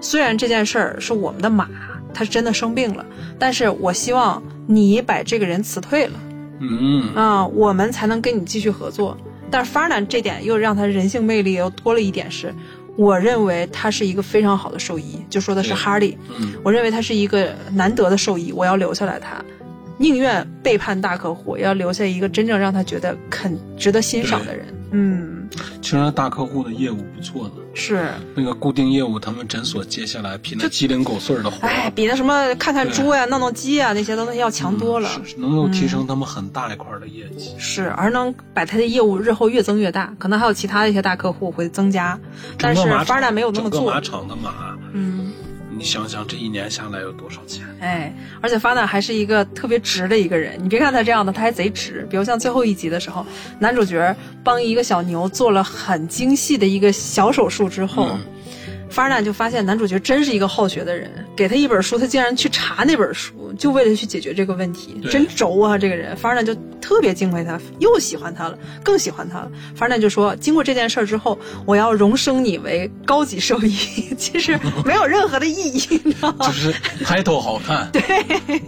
[0.00, 1.68] 虽然这件事儿是我们的马，
[2.14, 3.04] 他是真的生病了，
[3.38, 6.20] 但是我希望你把这个人辞退了。
[6.60, 9.16] 嗯，啊、我们才能跟你继续合作。
[9.50, 12.52] 但是 Farnan 这点又让他人性魅力又多了一点是，
[12.96, 19.44] 我认为他是一个非常好的兽医，就说的是对 Hardy，嗯，我认为他是一个难得的兽医，我要留下来他，
[19.98, 24.66] 宁愿背叛大客户，也要留下一个真正让他觉得肯值得欣赏的人。
[24.90, 25.48] 嗯，
[25.82, 27.54] 其实大客户的业务不错的。
[27.74, 35.08] 是，那个固定业务，他们诊所接下来比那鸡零狗碎的活，哎，比那什么看看猪呀、弄弄鸡呀那些东西要强多了。
[35.24, 37.50] 是能够提升他们很大一块的业绩。
[37.58, 42.18] 是，而能把他的业务日后越增越大，可能还有其他的一些大客户会增加，
[42.58, 44.00] 但是整个马场 Farnan 没有那么做整个马。
[44.00, 45.32] 场的马，嗯，
[45.76, 47.64] 你想想这一年下来有多少钱？
[47.80, 50.58] 哎，而且发娜还是一个特别直的一个人。
[50.62, 52.06] 你别看他这样的，他还贼直。
[52.10, 53.26] 比如像最后一集的时候，
[53.58, 58.06] 男主角帮一个小牛做了很精细的一个小手术之后。
[58.06, 58.18] 法
[59.02, 65.76] 尔纳就发现男主角真是一个好学的人，给他一本书，他竟然去查那本书，就为了去解决这个问题，真轴啊！
[65.76, 69.50] 这个人，法尔纳就特别敬佩他，又喜欢他了，更喜欢他了。
[69.74, 73.76] 法尔纳就说：“经过这件事儿之后，我要荣升你为高级兽医。
[74.16, 76.46] ”其实没有任何的意义，你知道吗？
[76.46, 76.72] 就是
[77.04, 77.88] 抬头好看。
[77.92, 78.02] 对，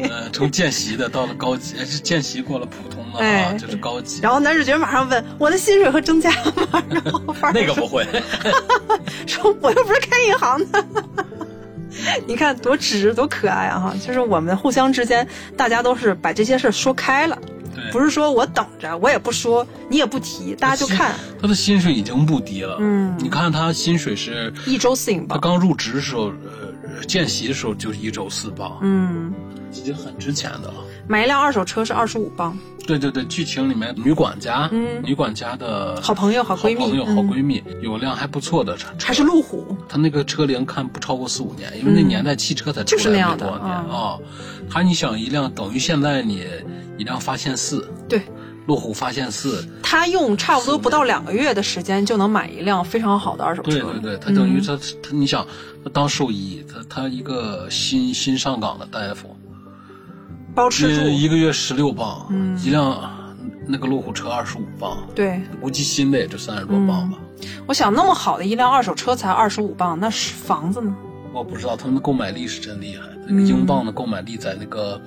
[0.08, 4.20] 呃，从见习的到了高级，是见习过了普通的啊，就是高级。
[4.22, 8.06] 然后男主角马上问：“我的薪水会增加吗？” 然后那个不会，
[9.26, 10.18] 说我又不是开。
[10.28, 10.84] 银行的，
[12.26, 13.78] 你看多直多可爱啊！
[13.78, 15.26] 哈，就是我们互相之间，
[15.56, 17.38] 大家都是把这些事儿说开了，
[17.92, 21.14] 不是说我等着，我也不说，你也不提，大家就看。
[21.40, 25.40] 他的薪水已经不低了，嗯，你看他薪水是一周四英镑。
[25.40, 26.32] 他刚入职的时候，呃，
[27.06, 29.32] 见习的时候就一周四磅，嗯，
[29.72, 30.74] 已经很值钱的了。
[31.06, 32.56] 买一辆二手车是二十五磅。
[32.86, 39.76] 对对对，剧情里面女管家，嗯，女管家的好朋友、好闺蜜、好朋友、好闺蜜，有辆还不错的车，还是路虎。
[39.86, 44.16] 她那个车龄看不超过四五年，因为那年代汽车才出来没多少年啊。
[44.70, 46.46] 她你想一辆等于现在你
[46.96, 48.22] 一辆发现四，对，
[48.68, 53.70] 路虎发现四，他用差不多不到两个月的时间就能买一辆非常好的二手车。
[53.70, 55.44] 对对对，他等于他他你想，
[55.82, 59.34] 他当兽医，他他一个新新上岗的大夫。
[60.54, 62.26] 包吃住，一个月十六磅，
[62.62, 63.34] 一辆
[63.66, 67.18] 那个路虎车二十五磅，对，估计新的也就三十多磅吧。
[67.66, 70.94] 我想那么好的一辆二手车才二十五磅，那是房子呢？
[71.32, 73.02] 我不知道，他们的购买力是真厉害。
[73.26, 75.00] 那个英镑的购买力在那个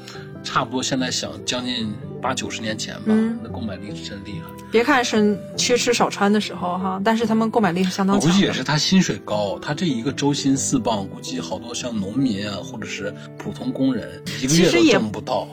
[0.43, 4.51] 差不多现在想将近八九十年前吧，那购买力是真厉害。
[4.71, 8.29] 别看是缺吃少穿的时候哈，但是他们购买力是相当强。
[8.29, 15.47] 我估计也是他薪水高，他这一个周薪四磅，估计好多像农民啊，或者是普通工人，一个月都挣不到。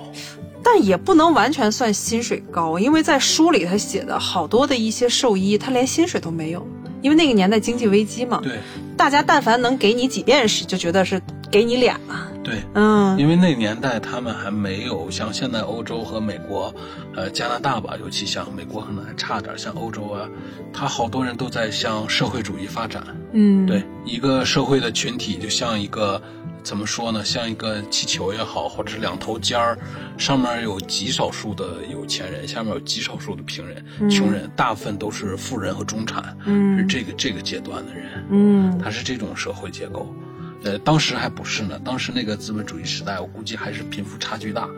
[0.62, 6.66] 但也不能完全算薪水高，因为在书里他写的好多的一些兽医，他连薪水都没有，
[7.02, 8.40] 因为那个年代经济危机嘛。
[8.42, 8.58] 对。
[8.96, 11.20] 大家但凡能给你几便士，就觉得是
[11.50, 12.32] 给你脸了。
[12.48, 16.74] 对，嗯，因为那年代他们还没有像现在欧洲和美国，
[17.14, 20.26] 呃，加拿大吧，尤其像美国可能还差点，像欧洲啊，
[20.72, 23.04] 他好多人都在向社会主义发展。
[23.32, 26.20] 嗯，对，一个社会的群体就像一个
[26.62, 29.78] 怎么说呢，像一个气球也好，或者是两头尖儿，
[30.16, 38.24] 上面有极少数的有钱人，下面有极少数的平人、穷人，大部分都是富人和中产，是这个这个阶段的人。
[38.30, 40.10] 嗯，他是这种社会结构。
[40.64, 41.80] 呃，当时还不是呢。
[41.84, 44.68] 当时那个资本主义时代，我估计还是贫富差距大。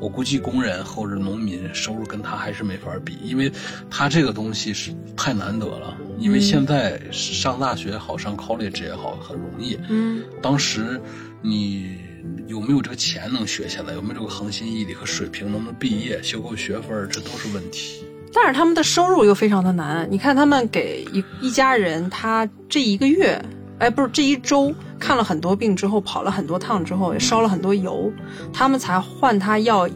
[0.00, 3.52] 我估计工人或者农民收入跟他还是没法比，因为
[3.90, 5.94] 他这个东西是太难得了。
[6.18, 9.78] 因为现在上大学好，上 college 也好，很容易。
[9.90, 10.22] 嗯。
[10.40, 10.98] 当时
[11.42, 11.98] 你
[12.46, 13.92] 有没有这个钱能学下来？
[13.92, 15.52] 有没有这个恒心毅力和水平？
[15.52, 17.06] 能不能毕业、修够学分？
[17.10, 18.02] 这都是问题。
[18.32, 20.08] 但是他们的收入又非常的难。
[20.10, 23.38] 你看，他们给一一家人，他这一个月。
[23.80, 28.12] 哎，不是这一周看了很多病之后，跑了很多趟之后，也烧了很多油，
[28.52, 29.88] 他们才换他要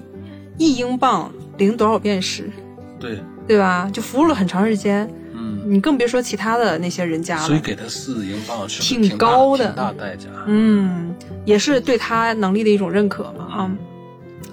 [0.56, 2.50] 一英镑零多少便士，
[2.98, 3.88] 对对吧？
[3.92, 7.42] 就服务了很长时间，嗯，你更别说其他的那些人家了。
[7.42, 10.28] 所以给他四英镑是挺高的，大代价。
[10.46, 13.70] 嗯，也是对他能力的一种认可嘛啊。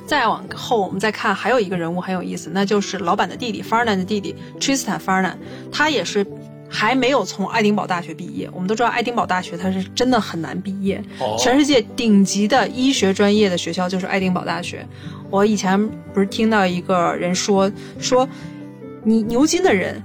[0.05, 5.35] 再往后，我们再看还有一个人物很有意思，那就是老板的弟弟 Farnan 的弟弟 Tristan Farnan，
[5.71, 6.27] 他也是。
[6.73, 8.49] 还没有从爱丁堡大学毕业。
[8.53, 11.03] 我们都知道，爱丁堡大学它是真的很难毕业。
[11.37, 14.87] 全世界顶级的医学专业的学校就是爱丁堡大学。
[15.29, 18.27] 我以前不是听到一个人说说，
[19.03, 20.01] 你牛津的人，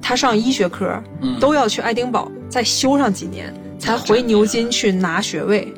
[0.00, 1.02] 他上医学科
[1.38, 5.72] 都要去爱丁堡再修上几年，才回牛津去拿学位。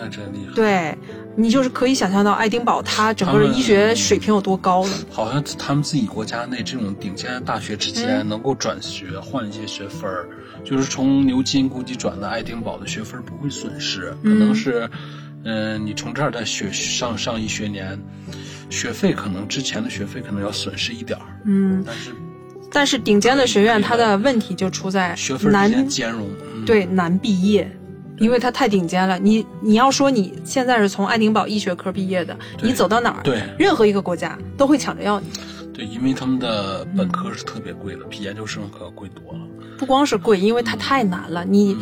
[0.00, 0.54] 那真厉害。
[0.54, 0.96] 对。
[1.36, 4.90] 你就是可以想象到爱丁堡它整个医学水平有多高了。
[5.10, 10.28] 好像他们自己国家内这种顶尖的大学之间能够转学换一些学分儿，
[10.64, 14.90] 就是从牛津估计转到爱丁堡的学分不会损失，可能是，
[15.44, 17.98] 嗯，你从这儿再学上上一学年，
[18.68, 21.24] 学费可能之前的学费可能要损失一点儿。
[21.46, 22.12] 嗯，但是，
[22.72, 26.28] 但是顶尖的学院它的问题就出在学分难兼容，
[26.66, 27.70] 对难毕业。
[28.20, 35.26] 因为它太顶尖了，你你要说你现在是从爱丁堡医学科毕业的，你走到哪儿，对，任何一个国家都会抢着要你。
[35.72, 39.40] 对，因为他们的本科是特别贵的，比研究生可要贵多了。
[39.78, 41.74] 不光是贵，因为它太难了，你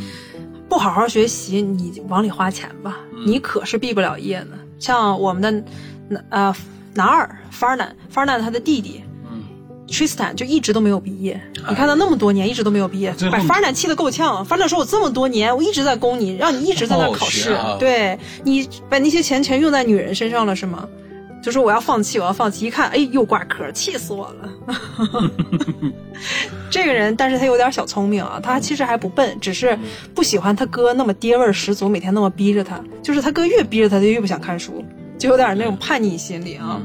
[0.68, 4.56] 不好好学习，你往里花钱吧，你可是毕不了业呢。
[4.78, 6.54] 像我们的，呃，
[6.94, 9.07] 男二 Farnan，Farnan 他的弟弟，嗯
[9.88, 11.40] Tristan 就一直都没有毕业。
[11.68, 14.44] 你看他那么多年一直都没有毕业，把发展气得够呛。
[14.44, 20.86] 发展说：“我这么多年我一直在供你，让你一直在那考试，对你把那些钱全用在女人身上了是吗？”
[21.40, 22.66] 就说我要放弃，我要放弃。
[22.66, 24.50] 一看，哎，又挂科，气死我了。
[26.68, 29.78] 这个人，但是他有点小聪明啊，他其实还不笨，只是
[30.12, 32.78] 不喜欢他哥那么爹味十足，每天那么逼着他。
[33.02, 34.84] 就是他哥越逼着他，他越不想看书，
[35.16, 36.82] 就有点那种叛逆心理啊。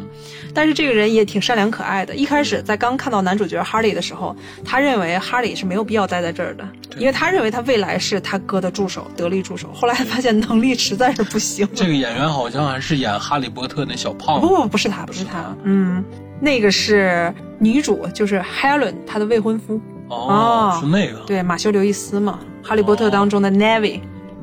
[0.54, 2.16] 但是这个人也挺善良可爱的。
[2.16, 9.72] 一开始在刚看到男主角哈利的时候，他认为哈利是没有必要待在这儿的，因为他认为他未来是他哥的助手，得力助手。
[9.74, 11.68] 后来发现能力实在是不行。
[11.74, 14.48] 这个演员好像还是演哈利波特那小胖子。
[14.48, 15.56] 不不不是他，不是他。
[15.64, 16.04] 嗯，
[16.40, 19.82] 那个是女主，就是 Helen 她的未婚夫。
[20.10, 21.20] 哦，是那个。
[21.26, 24.00] 对，马修·刘易斯嘛，哈利波特当中的 Navy。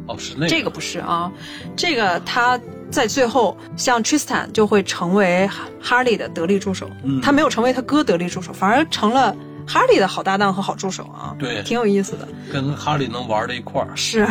[0.07, 0.49] 哦，是那个。
[0.49, 1.31] 这个不是啊，
[1.77, 2.59] 这个他。
[2.91, 5.49] 在最后，像 Tristan 就会成为
[5.81, 6.91] 哈利的得力助手，
[7.23, 9.35] 他没有成为他哥得力助手，反而成了
[9.67, 11.35] 哈利的好搭档和好助手啊。
[11.39, 13.89] 对，挺有意思的，跟哈利能玩在一块儿。
[13.95, 14.27] 是，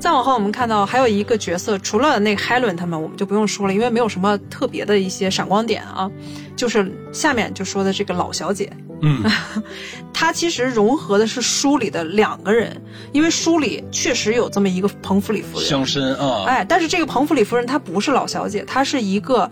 [0.00, 6.10] 再往后我们看到还有一个角色，除了那个 Helen 他们，我们就不用说了，因为没有什么特别的一些闪光点啊。
[6.56, 8.72] 就是下面就说的这个老小姐。
[9.02, 9.22] 嗯，
[10.12, 12.80] 她其实融合的是书里的两个人，
[13.12, 19.50] 因为书里确实有这么一个彭弗里夫人，乡绅啊，哎，但是这个彭弗里夫人她不是老小姐，她是一个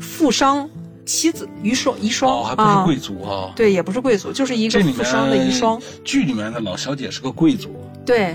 [0.00, 0.68] 富商
[1.04, 5.80] 妻子遗孀遗孀，还不是贵族啊，对，也不是贵族，就是一个富商的遗孀。
[6.04, 7.74] 剧里面的老小姐是个贵族，
[8.06, 8.34] 对，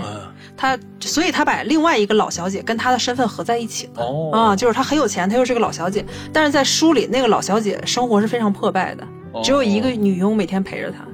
[0.56, 9.04] 她，所以她把另外一个老小姐跟她的身份合在一起了，哦，啊，就是她很有钱，她又是个老小姐，但是在书里那个老小姐生活是非常破败的。
[9.42, 11.04] 只有一个女佣每天陪着他，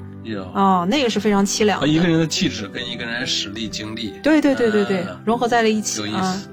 [0.54, 1.86] 哦，那个是非常凄凉。
[1.88, 6.00] 一个人的气质跟一个人实力、经历，对对对对对，融合在了一起。
[6.00, 6.48] 有意思。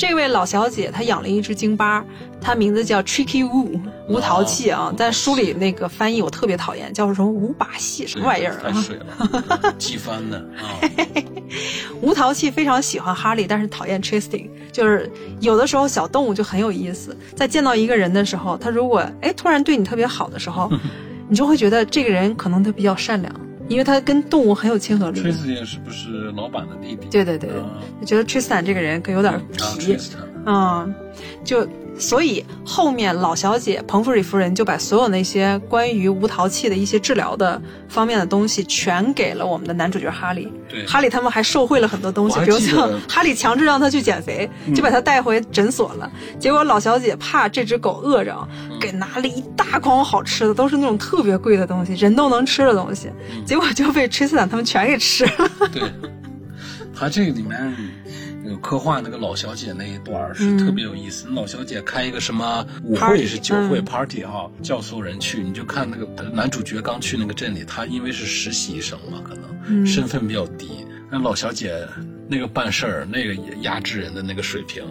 [0.00, 2.02] 这位老小姐她养了一只京巴，
[2.40, 4.90] 它名字叫 Tricky Wu，无淘气啊。
[4.96, 8.72] 在书里那个翻译我特别讨厌，叫什么无把戏，什么玩意儿啊？
[8.72, 10.80] 太水了，机翻的啊。
[12.00, 14.48] 无淘气非常喜欢哈利，但是讨厌 Tristan。
[14.72, 20.72] 就是有的时候小动物就很有意思，在见到一个人的时候，他如果哎突然对你特别好的时候，
[21.28, 23.30] 你就会觉得这个人可能他比较善良，
[23.70, 25.20] 因为他跟动物很有亲和力。
[25.22, 27.06] Tristan 是不是老板的弟弟？
[27.10, 29.40] 对对对，嗯觉得 Tristan 这个人可有点
[29.78, 29.96] 皮，
[30.44, 30.94] 嗯，
[31.44, 31.66] 就。
[32.00, 40.50] 所以后面老小姐彭弗里夫人就把所有那些关于无陶器的一些治疗的方面的东西全给了我们的男主角哈利。
[40.68, 46.10] 对，哈利他们还受贿了很多东西，比如像哈利强制让他去减肥，就把他带回诊所了。
[46.38, 48.48] 结果老小姐怕这只狗饿着，
[48.80, 53.10] 给拿了一大筐好吃的，都是那种特别贵的东西，人都能吃的东西。
[53.44, 55.50] 结果就被崔斯坦他们全给吃了。
[55.72, 55.82] 对，
[56.94, 57.76] 他这个里面。
[58.58, 61.28] 刻画那个老小姐那一段是特别有意思。
[61.28, 65.42] 老小姐开一个什么舞会是酒会 party 哈，叫所有人去。
[65.42, 70.86] 你就看那个男主角刚去那个镇里，他因为是实习生嘛，可能身份比较低。
[71.10, 71.86] 那老小姐
[72.28, 74.84] 那个办事儿，那个压制人的那个水平，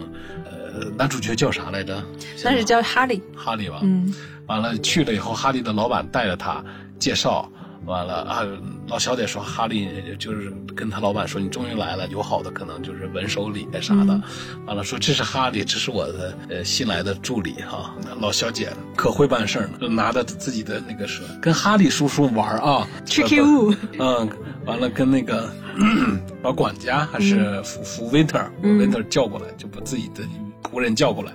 [0.44, 2.02] 呃，男主角叫啥来着？
[2.44, 3.22] 那是叫哈利。
[3.34, 3.80] 哈利吧。
[3.82, 4.14] 嗯。
[4.46, 6.64] 完了去了以后，哈利的老板带着他
[6.98, 7.50] 介绍。
[7.86, 8.46] 完了啊，
[8.88, 9.88] 老小姐说哈利
[10.18, 14.20] 就是跟他老板说你终于来了，有好的可能就是文手礼啥的。
[14.66, 17.94] 完了说这是哈利，这是我的呃新来的助理哈。
[18.20, 23.74] 老小姐可会办事呢，拿着自己的那个说跟哈利叔叔玩啊，QQ。
[23.98, 24.28] 嗯，
[24.66, 25.50] 完了跟那个
[26.42, 30.22] 把管家还是服服 waiter，waiter 叫过来，就把自己的
[30.62, 31.32] 仆人叫过来。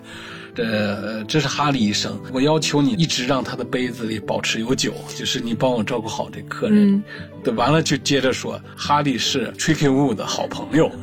[0.55, 7.03] 这这是哈利医生，我要求你一直让他的杯子里保持有酒，就是你帮我照顾好这客人。
[7.43, 10.89] 对，完了就接着说，哈利是 Tricky Wood 的好朋友。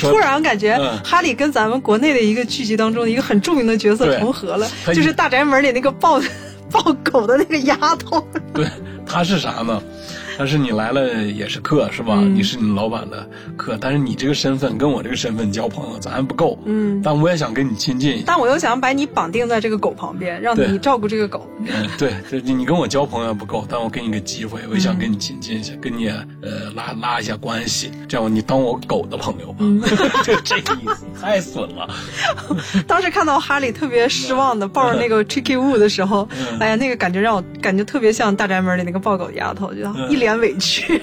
[0.00, 6.20] 突然感觉哈利跟咱们国内的一个剧集当中的一个很著名的角色重合了，就是大宅门里那个抱
[6.70, 8.24] 抱狗的那个丫头。
[8.54, 8.66] 对，
[9.04, 9.82] 他是啥呢？
[10.40, 12.18] 但是你来了也是客是吧？
[12.22, 16.58] 你是你老板的客，但是你这个身份跟我这个身份交朋友咱还不够。
[16.64, 18.24] 嗯，但我也想跟你亲近一下。
[18.26, 21.46] 但我又想把你绑定在这个狗旁边，让你照顾这个狗。
[21.58, 29.58] 嗯，对，你你跟我交朋友不够，但我给你个机会，我也想跟你亲近一下，跟你呃拉拉一下关系，这样你当我狗的朋友吧。
[30.24, 31.86] 就 这个意思，太损了。
[32.88, 36.26] 当时看到哈利特别失望的抱着那个 Tricky Woo 的时候，
[36.58, 40.29] 哎呀，那个感觉让我感觉特别像大宅门里那个抱狗丫头，就一脸。
[40.36, 41.00] 委屈，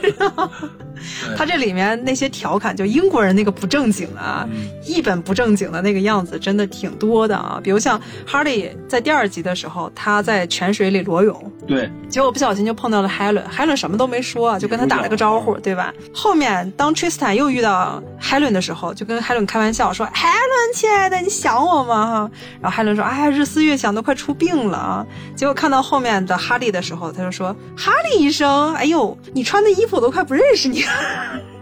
[1.36, 4.48] 他这里面那些调侃，就英国人那个不正经啊，
[4.86, 7.60] 一本不正经的那个样子，真的挺多的啊。
[7.64, 15.94] 比如像哈利在第二集的时候，他在泉水里裸泳，对，结果不小心就碰到了海伦，海伦什么都没说，就跟他打了个招呼，对吧？
[16.14, 22.32] 后面当 Tristan 又遇到海伦的时候，就跟海伦开玩笑说：“海伦，亲爱的，你想我吗？”哈，
[22.62, 30.84] 然后海伦说：“哎呀，日思夜想，都快出病了啊。”结果看到后面的哈利的时候，他就说：“哈利医生，哎呦，你穿的衣服我都快不认识你。”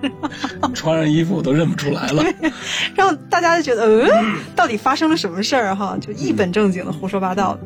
[0.74, 2.24] 穿上衣服我都认不出来了，
[2.96, 4.08] 让大家就觉得，呃，
[4.56, 5.76] 到底发生了什么事儿？
[5.76, 7.58] 哈，就一本正经的胡说八道。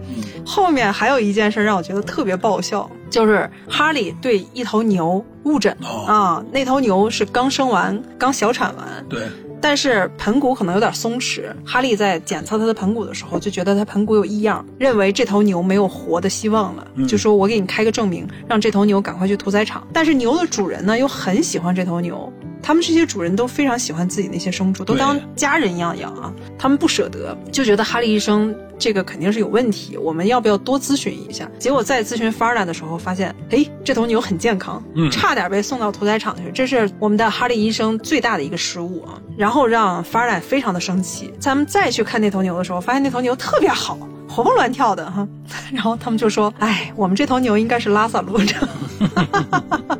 [0.45, 5.75] 后面还有一件事让我觉得特别爆笑，就是哈利对一头牛误诊
[6.07, 8.85] 啊，那头牛是刚生完，刚小产完。
[9.09, 9.21] 对。
[9.61, 19.85] 但是盆骨可能有点松弛，哈利在检测他的盆骨的时候就觉得他盆骨有异样，认为这头牛没有活的希望了，就说我给你开个证明，让这头牛赶快去屠宰场。
[19.93, 22.31] 但是牛的主人呢又很喜欢这头牛，
[22.61, 28.55] 他们这些主人都非常喜欢自己那些牲畜，都当家人一样养啊，他们不舍得，就觉得哈利医生。
[28.81, 31.51] 这个肯定是有问题，我们要不要多咨询一下？
[31.59, 34.81] 结果在咨询 Farla 的时候，发现，哎，这头牛很健康，
[35.11, 39.19] 差点被送到屠宰场去，这是我们的哈利医生最大的一个失误啊！
[39.37, 41.33] 然后让 Farla 非常的生气。
[41.41, 43.99] 咱们再去看那头牛的时候，发现那头牛特别好，
[44.29, 45.27] 活蹦乱跳的哈。
[45.73, 48.69] 然后他们就说，哎，我们这头牛应该是拉萨路的。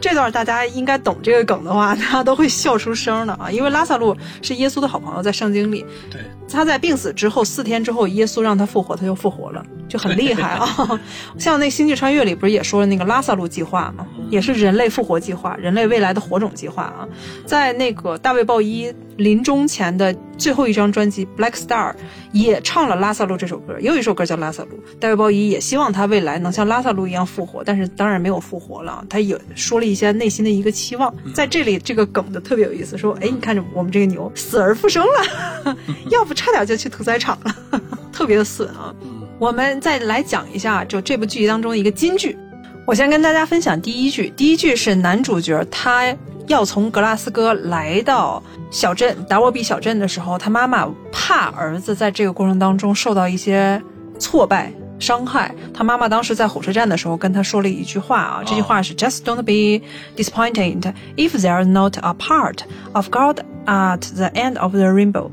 [0.00, 3.50] 这段大家应该懂这个梗的话，大家都会笑出声的啊！
[3.50, 6.20] 因为拉萨路是耶稣的好朋友，在圣经里，对，
[6.50, 11.00] 他在病死之后四天之后，耶稣让他复活，他就复活了，就很厉害啊！
[11.36, 14.06] 像那《星际穿越》里不是也说了那个拉萨路计划吗？
[14.30, 17.08] 也是人类复活计划，人类未来的火种计划啊！
[17.44, 21.92] 在那个大卫鲍伊临终前的最后一张专辑《Black Star》
[22.32, 24.70] 也唱了拉萨路这首歌，也有一首歌叫拉萨路。
[25.00, 29.04] 大卫鲍伊也希望他未来能像拉萨路一样复活，但是当然没有复活了。
[29.10, 35.76] 他也说了一些内心的一个期望，在这里这个梗的特别有意思，说：“哎，你看着我们这个牛死而复生了，
[36.10, 37.80] 要不差点就去屠宰场了，
[38.12, 38.94] 特别的损啊。”
[39.40, 42.38] 我们再来讲一下，就这部剧集当中的一个金句。
[42.86, 46.14] 我先跟大家分享第一句，第一句是男主角他
[46.46, 53.82] 要从格拉斯哥来到小镇达沃比小镇的时候，他妈妈怕儿子在这个过程当中受到一些
[54.18, 54.70] 挫败。
[54.98, 59.82] 伤害他妈妈当时在火车站的时候跟他说了一句话啊，这句话是 Just don't be
[60.14, 62.58] disappointed if there's not a part
[62.92, 65.30] of God at the end of the rainbow。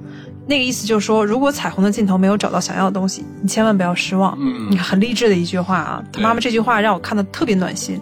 [0.48, 4.36] 那个意思就是说，如果彩虹的尽头没有找到想要的东西，你千万不要失望。
[4.40, 8.00] 嗯，你看很励志的一句话啊，他妈妈这句话让我看的特别暖心。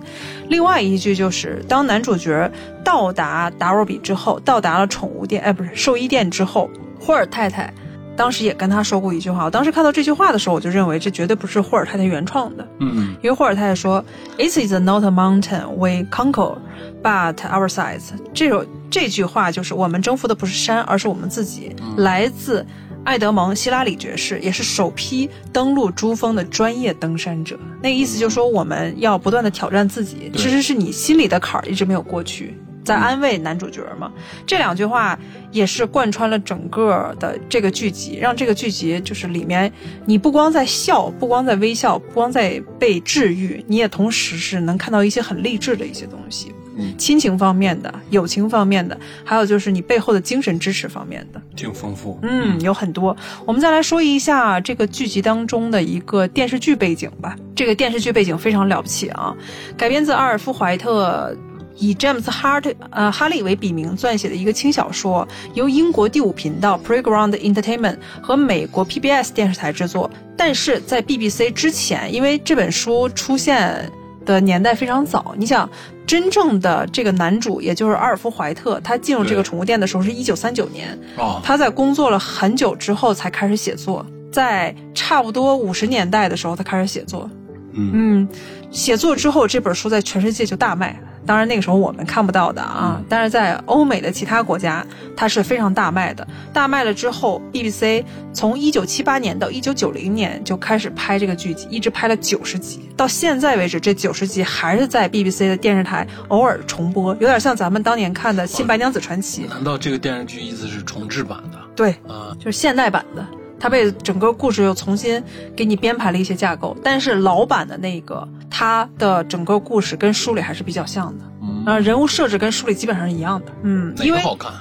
[0.48, 2.50] 另外一句就是，当男主角
[2.84, 6.70] 到达达沃比之后，到达了宠物店，哎，不是兽医店之后，
[7.00, 7.74] 霍尔太太。
[8.18, 12.66] 当时也跟他说过一句话，我当时看到这句话的时候，我就认为这绝对不是霍尔太太原创的。
[12.80, 14.02] 嗯，因为霍尔太太说
[14.38, 16.56] ，It is not a mountain we conquer,
[17.04, 18.12] but ourselves。
[18.34, 18.66] 这首
[18.96, 21.76] 这句话就是我们征服的不是山，而是我们自己。
[21.98, 22.66] 来自
[23.04, 27.60] 爱德蒙·希拉里爵士，也是首批登陆珠峰的专业登山者。
[27.84, 32.58] 那个意思就是说，我们要不断的挑战自己，其实是你心里的坎儿一直没有过去。
[32.86, 34.10] 在安慰男主角嘛，
[34.48, 35.20] 这两句话
[35.52, 39.70] 也是贯穿了整个的这个剧集，让这个剧集就是里面
[40.06, 46.54] 你不光在笑，不光在微笑，不光在被治愈，你也同时是能看到一些很励志的一些东西，
[46.98, 52.20] 亲情方面的、友情方面的，还有就是你背后的精神支持方面的，挺丰富。
[52.22, 53.16] 嗯，有很多。
[53.46, 57.36] 我们再来说一下这个剧集当中的一个电视剧背景吧。
[57.56, 59.36] 这个电视剧背景非常了不起啊，
[59.78, 61.36] 改编自阿尔夫·怀特。
[61.78, 70.10] 以 James Hart 呃哈利为笔名撰写的一个轻小说，由英国第五频道 Playground Entertainment 和美国 PBS 电视台制作。
[70.38, 73.92] 但是在 BBC 之前，因为这本书出现
[74.26, 75.70] 的年代非常早，你想，
[76.06, 81.00] 真正的这个男主也就是阿尔夫怀特，他进入这个宠物店的时候是一九三九年，
[81.44, 87.30] 他在工作了很久之后才开始写作，在差不多五十年代的时候他开始写作，
[87.74, 88.28] 嗯，
[88.72, 91.00] 写作之后这本书在全世界就大卖。
[91.26, 96.26] 当然，那个时候我们看不到的啊，但是在欧美的其他国家，它是非常大卖的。
[96.54, 98.04] 大卖了之后，BBC
[98.34, 109.46] 从一九七八年到一九九零年就开始拍这个剧集，一直拍了九十集，到现在为止，这九十集还是在 BBC 的电视台偶尔重播，有点像咱们当年看的《新白娘子传奇》。
[109.50, 111.58] 难道这个电视剧意思是重制版的？
[111.76, 113.26] 对，啊，就是现代版的。
[113.60, 115.22] 它被整个故事又重新
[115.56, 124.52] 给你编排了一些架构，但是老版的那个，它的整个故事跟书里还是比较像的，啊，人物设置跟书里基本上是一样的，嗯，因为好看，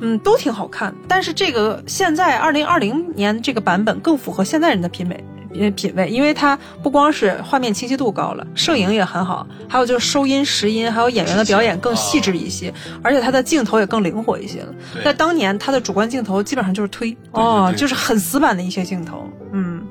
[0.00, 5.22] 嗯，都挺好看，但是这个现在二零二零年这个版本更符合现在人的品美
[5.58, 12.72] 呃品味，因为它不光是画面清晰度高了，摄影也很好，还有就是收音、拾音，还有演员的表演更细致一些，
[13.02, 14.74] 而且它的镜头也更灵活一些了。
[15.04, 19.28] 在当年，它的主观镜头基本上就是推哦，就是很死板的一些镜头。
[19.52, 19.82] 嗯，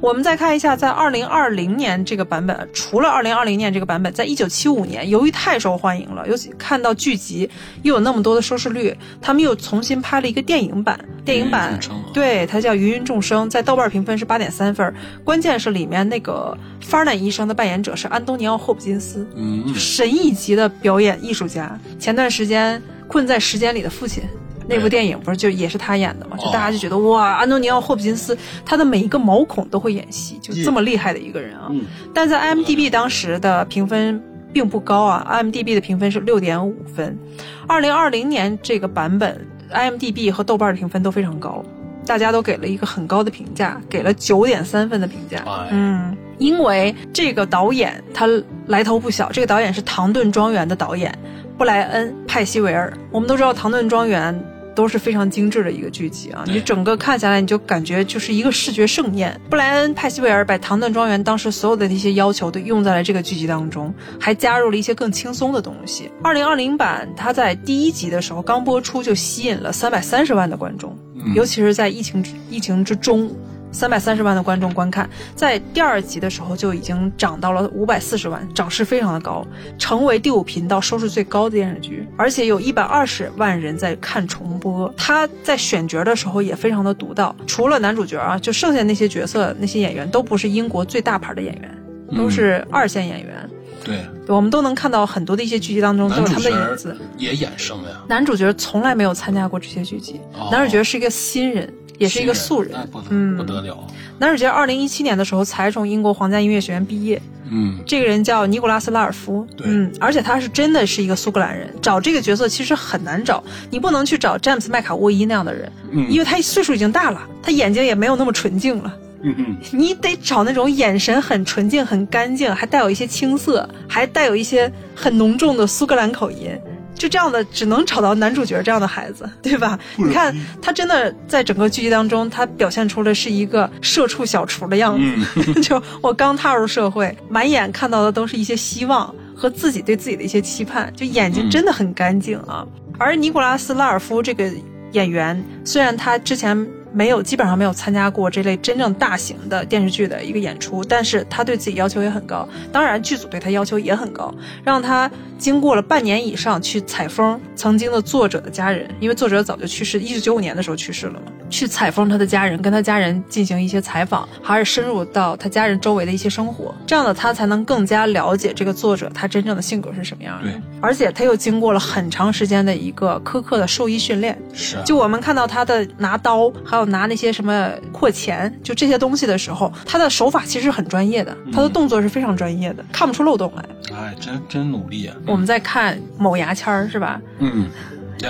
[0.00, 7.48] 我们再看一下，在二零二零年这个版本，除了二零二零年这个版本，在一九七五年，由于太受欢迎了，尤其看到剧集
[7.82, 10.98] 又有那么多的收视率，他们又重新拍了一个电影版。
[11.24, 11.80] 电影版
[12.12, 14.94] 对它叫《芸芸众生》，在豆瓣评分是八点三分。
[15.24, 21.80] 关键是里面那个法尔南医生的扮演者是安东尼奥·霍普金斯，嗯，神一级的表演艺术家。
[21.98, 22.78] 前段时间
[23.08, 24.22] 《困在时间里的父亲》。
[24.66, 26.36] 那部电影不是就也是他演的吗？
[26.38, 31.70] 就大家就觉得哇，安东尼奥·霍普金斯他的每一个毛孔都会演戏，就这么厉害的一个人啊！
[32.14, 37.18] 但在 IMDB 当时的评分并不高啊，IMDB 的评分是六点五分。
[37.66, 41.62] 二零二零年这个版本，IMDB 和豆瓣的评分都非常高，
[42.06, 45.44] 大家都给了一个很高的评价，给了九点三分的评价。
[45.70, 48.26] 嗯，因为这个导演他
[48.66, 51.16] 来头不小，这个导演是《唐顿庄园》的导演
[51.58, 52.92] 布莱恩·派西维尔。
[53.10, 54.34] 我们都知道《唐顿庄园》。
[54.74, 56.44] 都是非常精致的一个剧集啊！
[56.46, 59.40] 你整个看下来，你就感觉就是一个视觉盛宴。
[59.48, 66.10] 布莱恩·派西维尔把《唐顿庄园》当时所有的那些要求都用在了这个剧集当中，还加入了一些更轻松的东西。
[66.22, 70.96] 二零二零版它在第一集的时候刚播出就吸引了三百三十万的观众，
[71.34, 73.30] 尤其是在疫情疫情之中。
[73.74, 79.44] 三百三十万的观众观看，在第二集的时候就已经涨到了五百四十万，涨势非常的高，
[79.76, 84.92] 成为第五频道收视最高的电视剧，而且有一百二十万人在看重播。
[84.96, 91.78] 他在选角的时候也非常的独到，除了男主角啊，就剩下那些角色那些演员都不是英国最大牌的演员，
[92.16, 93.50] 都是二线演员。
[93.84, 93.98] 对，
[94.28, 96.96] 我们都能看到很多的一些剧集当中都有他们的影子。
[97.18, 98.02] 也衍生呀。
[98.08, 100.20] 男主角从来没有参加过这些剧集，
[100.50, 101.70] 男主角是一个新人。
[101.98, 102.72] 也是一个素人，
[103.10, 103.76] 嗯，不得了。
[104.18, 107.20] 男主角二零一七年的时候才从英国皇家音乐学院毕业，
[107.50, 111.68] 嗯，这个人叫尼古拉斯拉尔夫，嗯，而且他是真的是一个苏格兰人。
[111.82, 126.50] 找这个角色其实很难找，你不能去找詹姆斯麦卡沃伊那样的人，嗯，因为他岁数已经大了，他眼睛也没有那么纯净了，嗯嗯，你得找那种眼神很纯净、很干净，还带有一些青涩，还带有一些很浓重的苏格兰口音。
[126.94, 129.78] 就这样的，只能找到男主角这样的孩子， 对吧？
[129.96, 134.98] 你看他真的在整个剧集当中，他表现出的是一个社畜小厨的样
[135.34, 135.60] 子。
[135.60, 142.66] 就我刚踏入社会，满眼看到的都是一些希望和自己对自己的一些期盼，就眼睛真的很干净啊。
[142.98, 144.50] 而尼古拉斯拉尔夫这个
[144.92, 146.66] 演员，虽然他之前。
[146.94, 154.32] 没有，基本上没有参加过这类真正大型的电视剧的一个演出，但是他对自己要求也很高，当然剧组对他要求也很高，
[154.62, 170.48] 让他经过了半年以上去采风曾经的作者的家人，因为作者早就去世，一九九五年的时候去世了嘛，去采风他的家人，跟他家人进行一些采访，还是深入到他家人周围的一些生活，这样的他才能更加了解这个作者他真正的性格是什么样的。
[170.48, 176.83] 对，而且他又经过了很长时间的一个苛刻的兽医训练，是，就我们看到他的拿刀还有。
[176.86, 183.64] 拿那些什么扩钱，就这些东西的时候，他的手法其实很专业的，他的动作是非常专业的，看不出漏洞来。
[183.94, 185.16] 哎，真真努力啊！
[185.26, 187.20] 我们在看某牙签儿是吧？
[187.38, 187.66] 嗯。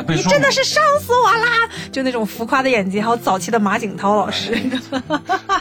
[0.08, 1.68] 你真的是伤死我啦！
[1.92, 4.56] 就那种浮夸的演技，还有早期的马景涛老师。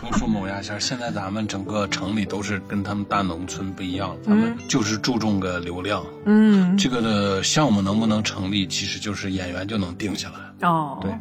[0.01, 6.03] 都说某牙仙，现在咱们整个城里都是跟他们大农村不一样，咱们就是注重个流量。
[6.26, 10.67] 嗯，这个的项目能不能成立，其实就是演员就能定下来。
[10.67, 11.11] 哦，对，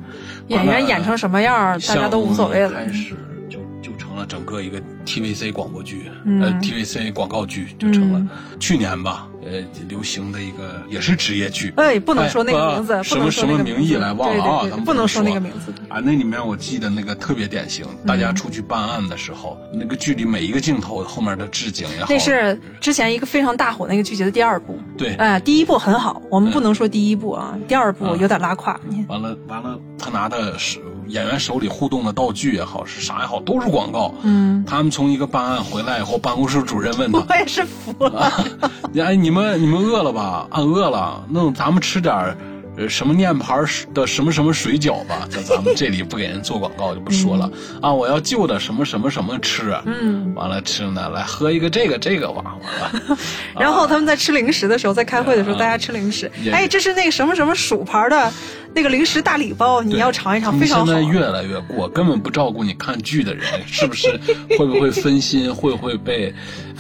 [0.48, 2.70] 演员演成什么样，大家都无所谓了。
[2.72, 3.14] 开始
[3.50, 8.26] 就就成了整个一个 TVC 广播剧，呃，TVC 广告剧就成了。
[8.58, 9.28] 去年吧。
[9.44, 15.98] 呃，流行的一个也是职业剧，哎，不能说那个名字，什么什么名义来忘了啊，咱们不能说那个名字啊。
[16.04, 28.78] 那里面我记得那个特别典型，大家出去办案的时候，那个剧里每一个镜头后面的置景也好，那是之前一个非常大火那个剧集的第二部，对，哎，第一部很好，我们不能说第一部啊，第二部有点拉胯。
[29.08, 30.78] 完了完了，他拿的是
[31.08, 34.14] 演员手里互动的道具也好，是啥也好，都是广告。
[34.22, 38.32] 嗯，他们从一个办案回来以后，办公室主任问他，我也是服了，
[39.02, 40.12] 哎，你们你们饿了？
[40.12, 42.36] 吧，俺饿了，那咱们吃点
[42.74, 43.54] 呃，什么念牌
[43.92, 45.26] 的什么什么水饺吧？
[45.28, 47.50] 在咱们这里不给人做广告就不说了
[47.82, 47.92] 啊！
[47.92, 53.18] 我要就的什么什么什么吃，嗯，完了吃呢，来喝一个这个这个吧，完了。
[53.60, 58.32] 然后他们在吃零食的时候，在开会的时候，大家吃零食，哎，这是那个什么什么薯牌的。
[58.74, 60.86] 那个零食大礼包，你要尝一尝，非常好。
[60.86, 64.18] 现在越来越过，根本不照顾你看剧的人，是不是？
[64.58, 65.54] 会不会分心？
[65.54, 66.32] 会不会被，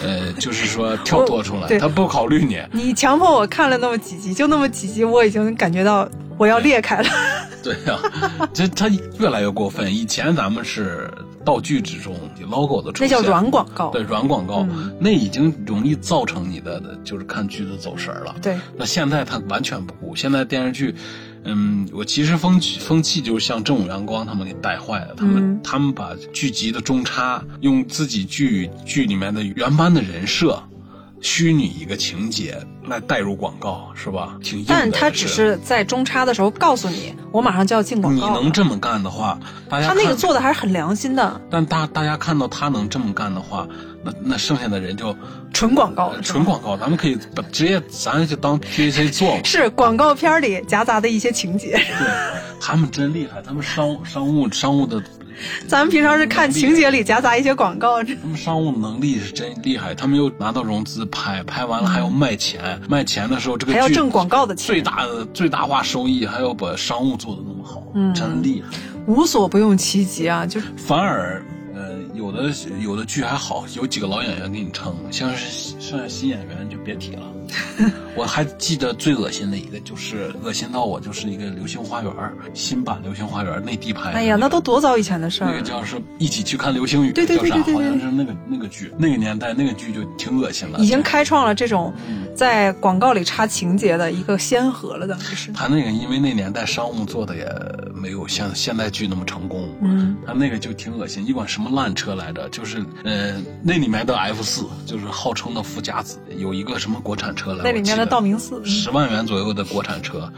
[0.02, 1.78] 呃，就是说跳脱出来？
[1.78, 2.58] 他不考虑你。
[2.72, 7.08] 你强迫我看了那么几集，就那么几集，我已经感觉到我要裂开了。
[7.62, 7.96] 对呀、
[8.52, 8.88] 这他
[9.20, 9.94] 越来越过分。
[9.94, 11.08] 以前咱们是
[11.44, 12.12] 道具之中
[12.50, 13.90] logo 的出现，那叫软广告。
[13.90, 18.34] 对软广告，嗯那已经容易造成你的就是看剧的走神儿了。
[18.42, 20.92] 对那现在他完全不顾，现在电视剧，
[21.44, 30.62] 嗯，我其实风气风气就是像正午阳光他们给带坏了，他们、嗯他们把剧集的中插用自己剧剧里面的原班的人设。
[31.24, 34.36] 虚拟一个情节来带入广告是吧？
[34.42, 34.74] 挺硬的。
[34.74, 38.34] 但他只是在中插的时候告诉你，我马上就要进广告你。
[38.42, 39.38] 能这么干的话，
[39.68, 43.68] 大家他那个做的还是很良心的，但大大家看到他能这么干的话，
[44.04, 45.14] 那那剩下的人就
[45.52, 49.40] 纯广告，纯广告，咱们可以把直接咱就当 PVC 做嘛。
[49.44, 51.72] 是广告片里夹杂的一些情节。
[51.72, 52.06] 对，
[52.60, 55.02] 他们真厉害，他们商商务商务的，
[55.68, 59.94] 咱们平常是看情节里夹杂一些广告，他们商务能力是真厉害。
[59.94, 68.76] 他们又拿到融资拍，拍完了还要卖钱，卖钱的时候这个还要挣广告的钱最大的最大化收益，还要把商务做的那么好，嗯真厉害。
[69.06, 70.46] 无所不用其极啊！
[70.46, 71.44] 就是反而，
[71.74, 72.50] 呃，有的
[72.80, 77.22] 有的剧还好，有几个老演员给你撑，像是剩下新演员就别提了。
[78.16, 82.10] 我还记得最恶心的一个，就是恶心到我，就是一个《流星花园》
[82.54, 84.18] 新版《流星花园》内地拍的。
[84.18, 85.62] 哎呀，那都多早以前的事那个。
[85.62, 90.78] 叫是一起去看流星雨，对对对叫啥对对对好像是那个那个剧，那个年代那个剧就挺恶心了。
[90.78, 95.52] 已经开创了这种嗯在广告里插情节的一个先河了，等于是。
[95.52, 97.46] 他那个因为那年代商务做的也
[97.94, 102.48] 没有像现代剧那么成功，嗯，他那个就挺恶心，一管什么烂车来着？
[102.48, 110.30] 就是呃，那里面的 F 四就是号称的富家子，有一个什么国产车来，那里面的道明寺，嗯十万元左右的国产车。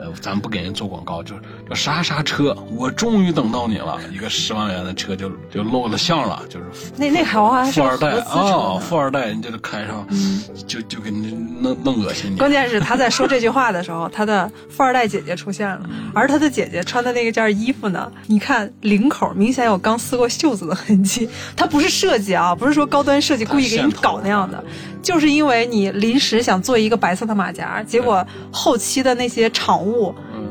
[0.00, 3.98] 呃，咱不给人做广告，就是叫啥啥车，我终于等到你了。
[4.10, 10.06] 一个十万元的车就就露了相了，就是那那好像还富二代啊、富二代，人家就开上，
[10.66, 12.36] 就就给你弄弄恶心你。
[12.40, 21.28] 关键是他在说这句话的时候，他的富二代姐姐出现了，而他的姐姐穿的那个件衣服呢，你看领口明显有刚撕过袖子的痕迹。
[21.56, 24.64] 它不是设计啊，不是说高端设计故意给你搞那样的，
[25.02, 29.89] 就是因为你临时想做一个白色的马甲，结果后期的那些场务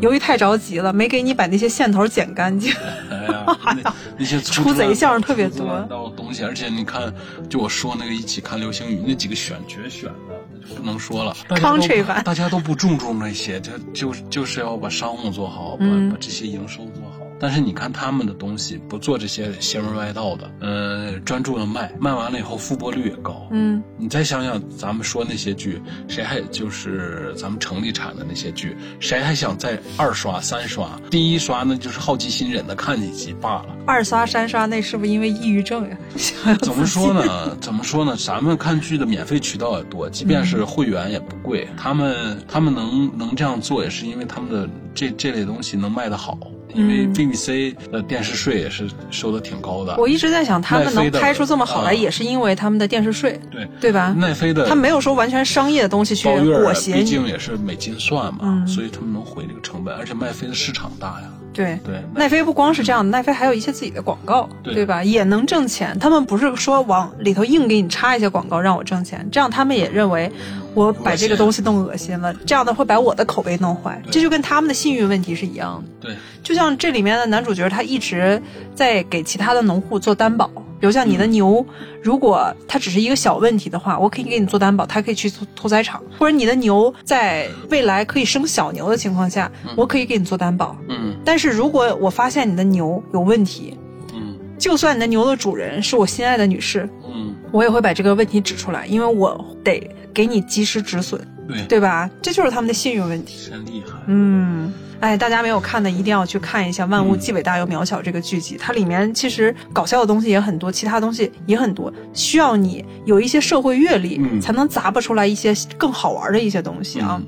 [0.02, 2.74] 由于太着急了，没给你把那些线头剪干净。
[3.10, 7.14] 哎呀， 那那些粗出贼乱相特别多到东西，而且你看，
[7.50, 11.36] 就我说那个一起看流星雨那几个选角选的，不能说了。
[11.48, 17.09] 大家都 Country 版大家都不注重那些，就就就是要把商务做好，把、嗯把这些营收做好。
[17.40, 23.48] 但是你看他们的东西，不做这些邪门歪道的，呃，专注的卖，卖完了以后复播率也高。
[23.52, 30.90] 嗯，你再想想，咱们说那些剧，谁还就是咱们城里产的那些剧，谁还想再二刷、三刷？
[31.10, 33.76] 第一刷那就是好奇心忍的看几集罢了。
[33.88, 35.98] 二刷三刷那是不是因为抑郁症呀？
[36.62, 37.14] 怎么说？
[37.14, 37.56] 呢？
[37.62, 38.16] 怎么说呢？
[38.18, 41.68] 咱们看剧的免费渠道也多，即便是会员也不贵。
[41.78, 46.38] 他们他们能能这样做，也是因为他们的这这类东西能卖得好。
[46.74, 49.95] 因为嗯 BBC 的电视税也是收的挺高的。
[49.97, 54.13] 我一直在想，他们能拍出这么好来，啊也是因为他们的电视税，对对吧？
[54.17, 57.26] 奈飞的他没有说完全商业的东西去裹挟毕竟。
[57.26, 61.30] 也是美金算嘛，嗯所以他们能回这个成本，而且奈飞的市场大呀。
[61.60, 65.03] 对，对，奈飞不光是这样的，奈飞还有一些自己的广告，对对吧？
[65.03, 65.99] 也能挣钱。
[65.99, 70.32] 他们不是说往里头硬给你插一些广告让我挣钱，这样他们也认为
[70.74, 74.01] 我把这个东西弄恶心了，这样的会把我的口碑弄坏。
[74.10, 76.07] 这就跟他们的信誉问题是一样的。
[76.07, 78.41] 对，就像这里面的男主角，他一直
[78.74, 80.49] 在给其他的农户做担保。
[80.80, 81.65] 比如像你的牛，
[82.01, 90.75] 如果它只是一个小问题的话，我可以给你做担保，它可以去屠屠宰场；或者你的牛在未来可以生小牛的情况下，我可以给你做担保。
[90.88, 93.77] 嗯但是如果我发现你的牛有问题，
[94.13, 102.09] 嗯就算你的牛的主人是我心爱的女士，嗯，我也会把这个问题指出来，因为我得给你及时止损，对，对吧？
[102.21, 103.49] 这就是他们的信用问题。
[103.49, 103.97] 真厉害。
[104.07, 114.41] 嗯，哎，大家没有看的一定要去看一下《万物既伟大又渺小》这个剧集，它里面其实搞笑的东西也很多，其他东西也很多，需要你有一些社会阅历，嗯。
[114.41, 117.22] 才能砸不出来一些更好玩的一些东西啊。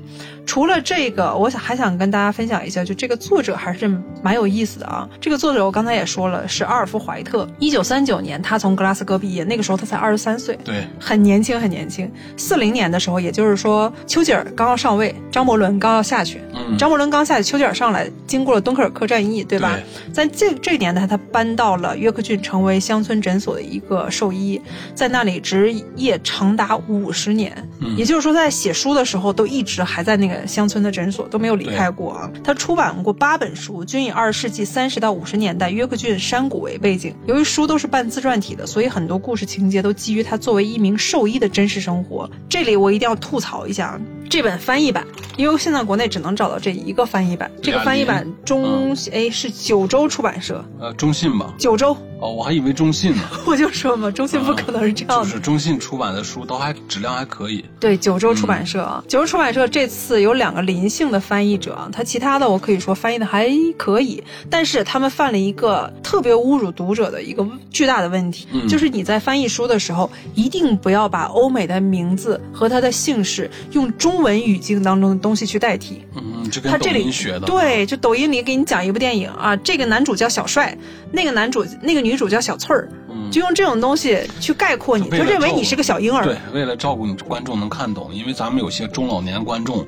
[0.44, 3.88] 除了这个，我想还想跟大家分享一下，就这个作者还是
[4.22, 5.08] 蛮有意思的啊。
[5.20, 10.58] 这个作者我刚才也说了，是阿尔夫怀特，一九三九年他从格拉斯哥毕业，那个时候他才二十三岁。
[10.64, 12.10] 对，很年轻，很年轻。
[12.36, 16.40] 四零年的时候，也就是说，丘吉尔刚要上位，张伯伦刚要下去。
[16.54, 19.78] 嗯张伯伦刚下去，丘吉尔上来，经过了敦刻尔克战役，对吧？
[20.12, 24.60] 在这这一年代，他搬到了约克郡，成为乡村诊所的一个兽医，
[24.94, 27.52] 在那里执业长达五十年。
[27.80, 32.30] 嗯也就是说，在写书的时候，都一直还在那个乡村的诊所，都没有离开过啊。
[32.42, 37.14] 他出版过八本书，均以二十世纪三十到五十年代约克郡山谷为背景。
[37.26, 42.30] 由于书都是半自传体的，所以很多故事情节都基于他作为一名兽医的真实生活。
[42.48, 44.00] 这里我一定要吐槽一下，
[44.32, 45.06] 这本翻译版，
[45.36, 47.50] 因为现在国内只能找到这一个翻译版。
[47.62, 51.52] 这个翻译版中哎是九州出版社，呃，中信吧？
[51.58, 51.94] 九州。
[52.18, 53.22] 哦，我还以为中信呢。
[53.44, 55.24] 我就说嘛，中信不可能是这样的。
[55.24, 57.64] 就是中信出版的书都还质量还可以。
[57.80, 76.02] 对，九州出版社啊，九州出版社这次有两个灵性的翻译者，他其他的我可以说翻译的还可以，但是他们犯了一个特别侮辱读者的一个巨大的问题，就是你在翻译书的时候，一定不要把欧美的名字和他的姓氏用中文语境当中的东西去代替。
[76.14, 77.40] 嗯，这跟抖音学的。
[77.40, 80.74] 对，就抖音里给你讲一部电影啊，这个男主叫小帅，
[81.10, 82.12] 那个男主那个女。
[82.22, 82.88] 主叫小翠儿，
[83.32, 86.22] 就用这种东西去概括你，就认为你是个小婴儿。
[86.22, 89.84] 对，为了照顾你观众能看懂，因为咱们有些中老年观众，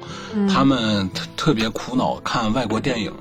[0.53, 3.13] 他们特特别苦恼看外国电影，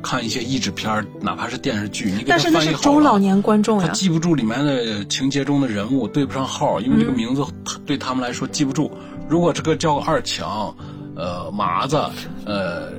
[0.00, 7.44] 看一些译制片哪怕是电视剧，你给他翻译好但是那是中老年观众呀，他记不住里面的情节中的人物，对不上号，因为这个名字
[7.84, 8.90] 对他们来说记不住。
[9.32, 10.76] 如果这个叫二强。
[11.14, 12.00] 呃，麻子，
[12.46, 12.90] 呃，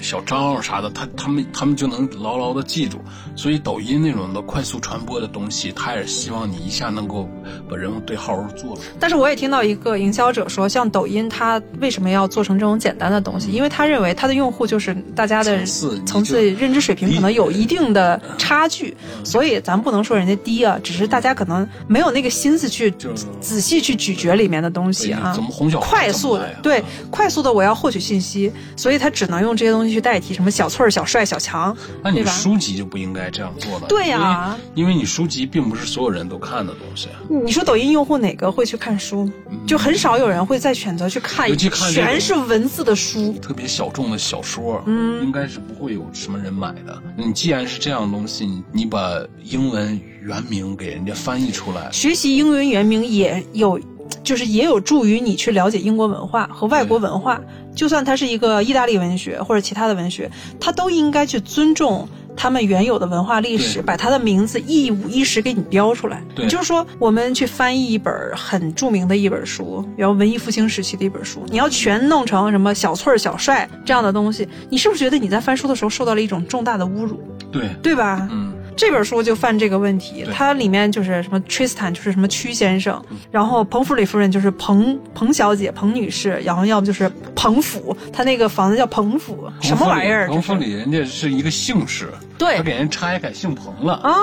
[0.00, 2.98] 小张啥的，他他们他们就能牢牢的记住。
[3.36, 7.28] 所以抖音那种的快速传播的东西，他也希望你一下能够
[7.70, 8.76] 把人物对号入座。
[8.98, 13.52] 但是我也听到一个营销者说，像抖音，他为什么要做成这种简单的东西？
[13.52, 22.92] 因为他认为他的用户就是大家的层次认知水平可能有一定的差距，所以咱不能说人家低啊，只是大家可能没有那个心思去
[23.40, 25.32] 仔细去咀嚼里面的东西啊。
[25.32, 27.59] 怎么哄小快速的对快速的我。
[27.60, 33.86] 我要获取信息，所以他只能用这些东西去代替什么小翠儿、小帅、小强，那你书籍就不应该这样做了。
[33.86, 37.08] 对呀，因为你书籍并不是所有人都看的东西。
[37.44, 39.30] 你说抖音用户哪个会去看书？
[39.66, 47.02] 就很少有人会再选择去看，尤其看全是文字的书，特别小众的小说，嗯，应该是不会有什么人买的。
[47.14, 53.78] 你既然是这样东西，你把英文原名给人家翻译出来，学习英文原名也有。
[54.22, 57.40] 就是也有助于你去了解英国文化和外国文化，
[57.74, 60.30] 就算它是一个意大利文学或者其他的文学，
[60.60, 66.22] 它都应该去尊重他们原有的文化历史，把它的名字一五一十给你标出来。
[66.34, 77.20] 对，就是说我们去翻译一本很著名的一本书，然后文艺复兴时期的一本书，你要全弄成什么小翠儿、小帅这样的东西，你是不是觉得你在翻书的时候受到了一种重大的侮辱？
[77.50, 78.28] 对，对吧？
[78.30, 78.52] 嗯。
[78.80, 82.98] 这本书就犯这个问题，它里面就是什么 Tristan 就是什么屈先生，
[83.30, 90.28] 然后彭弗里夫人就是彭彭小姐彭女士，然后要不就是彭府，他那个房子叫彭府，什么玩意儿？
[90.28, 92.08] 彭府里人家是一个姓氏。
[92.38, 94.14] 对，他给人拆改姓彭了啊，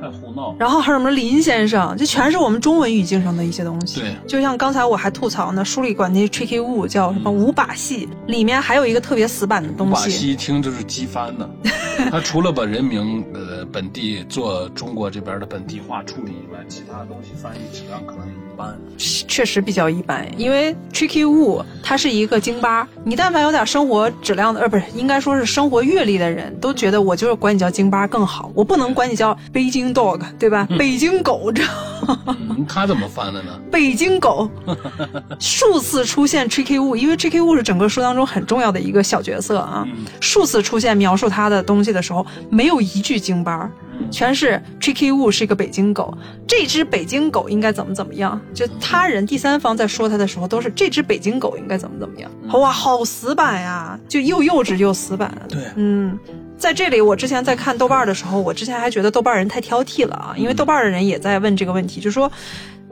[0.00, 0.56] 太胡闹。
[0.58, 4.00] 然后还有什么林先生，这全是我们中文语境上的一些东西。
[4.00, 9.92] 对，就像刚才我还吐槽呢，书里管那 tricky w o 叫什么五把戏，里面还有一个特别死板的东西。
[9.92, 11.50] 五把戏一听就是机翻的，
[12.10, 18.76] 他除了把人名呃本地做中国这边的本地化处理以外，其他东西翻译质量可能般。
[19.28, 27.70] 确实比较一般，因为 tricky 物它是一个京巴，你但凡有点生活质量的，呃，不是，应该说是生活阅历的人都觉得我就是管你叫。
[27.76, 30.66] 京巴更好，我不能管你叫北京 dog，对吧？
[30.78, 31.62] 北京狗，这
[32.66, 33.60] 他怎么翻的呢？
[33.70, 34.48] 北京狗，
[35.38, 39.86] 数次出现 Tricky Wu，因为 Tricky Wu 是整个书当中很重要的一个小角色啊。
[40.20, 43.70] 数次出现描述他的东西的时候，没有一句京巴，
[44.10, 46.16] 全是 Tricky Wu 是一个北京狗。
[46.46, 48.40] 这只北京狗应该怎么怎么样？
[48.54, 52.30] 就他人第三方在说他的时候，都是这只北京狗应该怎么怎么样。
[52.52, 53.98] 哇，好死板呀！
[54.08, 55.32] 就又幼稚又死板。
[55.48, 56.18] 对，嗯。
[56.58, 62.32] 在这里，我之前在看豆瓣的时候，我之前还觉得豆瓣人太挑剔了啊，因为豆瓣的人也在问这个问题，就说，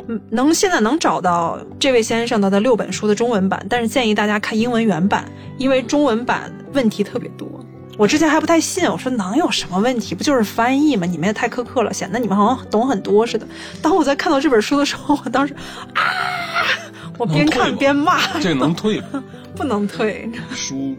[0.06, 5.24] 嗯，能现在能找到这位先生的的六本书的中文版，但是建议大家看英文原版，
[5.56, 7.48] 因为中文版问题特别多。
[7.96, 10.14] 我之前还不太信，我说能有什么问题？
[10.14, 11.06] 不就是翻译吗？
[11.06, 13.46] 你们也太苛刻了，显得你们好像懂很多似的。
[13.80, 15.54] 当我在看到这本书的时候，我当时
[15.94, 16.02] 啊，
[17.18, 18.38] 我边看边骂。
[18.40, 19.22] 这能退吗
[19.54, 20.30] 不能退。
[20.52, 20.96] 书。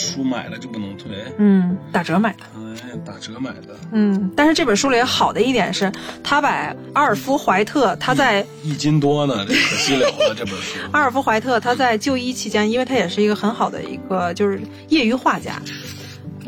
[0.00, 1.08] 书买了就不能退，
[1.38, 2.44] 嗯，打折买的，
[2.84, 5.90] 哎，打折买的，嗯，但是这本书里好的一点是，
[6.22, 10.78] 他把阿尔夫怀特他在一斤多呢，这可惜了了这本书。
[10.92, 15.60] 阿尔夫怀特他在就医期间，因为他也是一个很好的一个就是业余画家，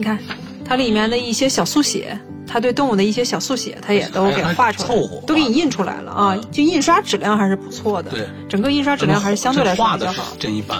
[0.01, 0.18] 你看
[0.64, 10.78] 它里面的一些小速写，它对动物的一些小速写，它也都给画出来，都给你印出来了啊，就印刷质量还是不错的，对，整个印刷质量还是相对来说比较好，真一般。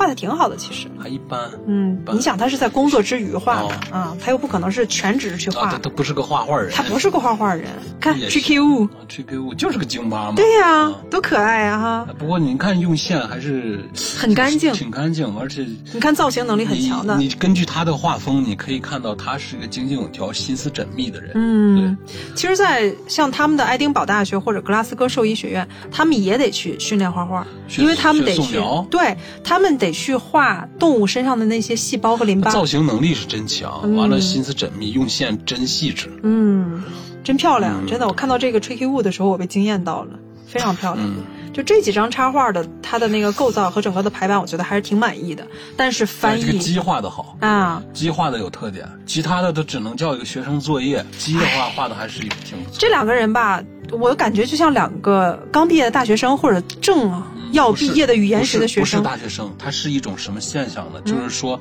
[0.00, 1.38] 画的挺好的，其实还一般。
[1.66, 5.78] 嗯，你想他是在工作之余画的啊，他又不可能是全职去画。
[5.78, 6.72] 他不是个画画人。
[6.72, 7.68] 他不是个画画人。
[8.00, 10.32] 看 GQ，GQ 就是个京巴嘛。
[10.36, 12.08] 对呀，多可爱呀哈。
[12.18, 13.84] 不过你看用线还是
[14.16, 17.18] 很干净，挺干净，而且你看造型能力很强的。
[17.18, 21.32] 你根据他的画风，你可以看到他是一个井井有条、心思缜密的人。
[21.34, 21.94] 嗯，
[22.34, 27.46] 其实，在像他们的爱丁堡大学或者格拉斯哥兽医学院，他们也得去训练画画，
[27.76, 28.58] 因为他们得去，
[28.90, 29.89] 对他们得。
[29.90, 32.50] 得去画动物身上的那些细胞和淋巴。
[32.50, 36.08] 造型能力是真强，完了心思缜密，用线真细致。
[36.22, 36.82] 嗯，
[37.24, 38.06] 真漂亮，真的。
[38.06, 41.06] 我看到这个 Tricky Wood 的时候，我被惊艳到了，非常漂亮。
[41.52, 45.44] 就这几张插画的，它的那个构造和整个的排版，我觉得还是挺满意的。
[45.76, 51.04] 但是翻译，这个鸡画的好啊，鸡画的有特点，其他的都只能叫一个学生作业。
[51.18, 52.78] 鸡的话画的还是挺不错。
[52.78, 53.60] 这两个人吧，
[53.90, 57.10] 我感觉就像两个刚毕业的大学生，或者正
[57.52, 59.00] 要毕业的语言学的学生。
[59.02, 61.00] 不是大学生，它是一种什么现象呢？
[61.02, 61.60] 就是说，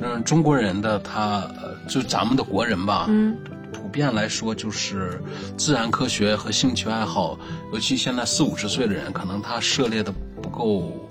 [0.00, 1.46] 嗯，中国人的他，
[1.88, 3.36] 就咱们的国人吧，嗯。
[3.70, 5.22] 普遍来说，就是
[5.56, 7.38] 自然科学和兴趣爱好，
[7.72, 10.12] 尤其现在四五十岁的人，可能他涉猎的
[10.42, 11.08] 不够，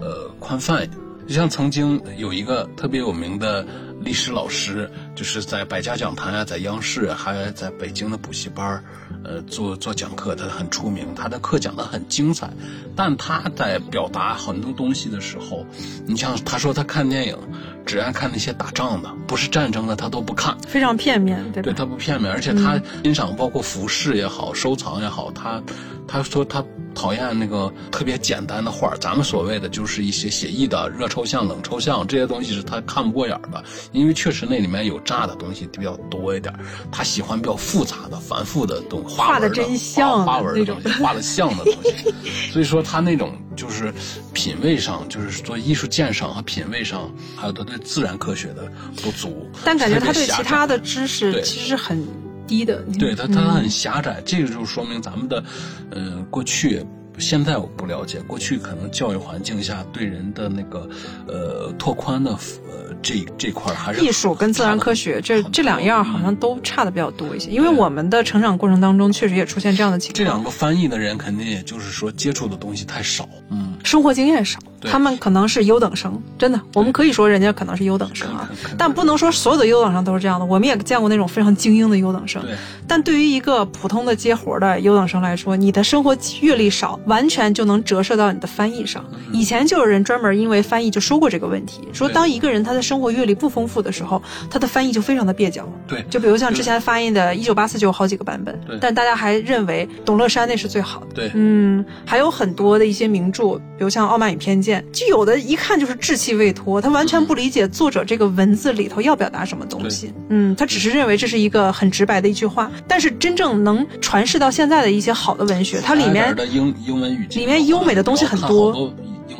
[0.00, 0.88] 呃，宽泛。
[1.26, 3.66] 就像曾经有一个特别有名的
[4.00, 8.82] 历史老师，就是在百家讲坛啊，在央视，还在北京的补习班
[9.24, 12.50] 呃，做做讲课，他很出名，他的课讲得很精彩。
[12.96, 15.64] 但他在表达很多东西的时候，
[16.06, 17.36] 你像他说他看电影。
[17.84, 21.62] 只爱看那些打仗的，不是战争的，他都不看，非常片面，对吧？
[21.62, 25.60] 对他不片面，而且他欣赏包括服饰也好，收藏也好，他
[26.06, 26.64] 他说他
[26.94, 36.54] 讨厌那个特别简单的画咱们所谓的就是一些写意的热抽象、冷抽象这些东西是他看不过眼的，因为确实那里面有炸的东西比较多一点，
[36.92, 40.80] 他喜欢比较复杂的、繁复的东画的真像花纹那种。
[41.00, 42.12] 画的像的东西，
[42.52, 43.92] 所以说他那种就是
[44.32, 47.64] 品味上，就是做艺术鉴赏和品味上，还有他。
[47.64, 48.70] 对自然科学的
[49.02, 52.06] 不足，但感觉他对其他的知识其实很
[52.52, 52.82] 低的。
[52.98, 55.42] 对它，它很狭窄，这个就说明咱们的，
[55.90, 56.84] 呃，过去。
[57.18, 60.88] 现在我不了解，过去可能教育环境下对人的那个，
[61.28, 67.50] 呃，拓宽的，呃，这这块还是艺术跟自然科学这这两样好像都差的比较多一些。
[67.50, 70.16] 因为我们的成长过程当中确实也出现这样的情况。
[70.16, 74.58] 这两个翻译的人肯定也就是说接触的东西太少，嗯，生活经验少，
[74.90, 80.46] 他们可能是优等生，真的，我们可以说人家可能是优等生啊，但不能说所有的优等生都是这样的。
[80.46, 82.42] 我们也见过那种非常精英的优等生，
[82.86, 86.98] 但对于一个普通的接活的优等生来说，你的生活阅历少。
[87.06, 89.04] 完全就能折射到你的翻译上。
[89.32, 95.68] 以前就有人专门因为翻译就说过这个问题，说当一个人他的生活阅历不丰富的时候，他的翻译就非常的蹩脚。
[95.86, 101.06] 对，就比如像之前翻译的《一九八四》就有好几个版本，但大家还认为董乐山那是最好的。
[101.14, 110.12] 对，嗯，还有很多的一些名著，比如像《傲慢与偏见》，就有的一看就是稚气未脱，他完全不理解作者这个文字里头要表达什么东西。
[110.28, 117.02] 嗯，他只是认为这是一个很直白的一句话，但是真正能传世到现在的一些好的文学，它里面的英英。
[117.02, 118.92] 里面优美的东西很多。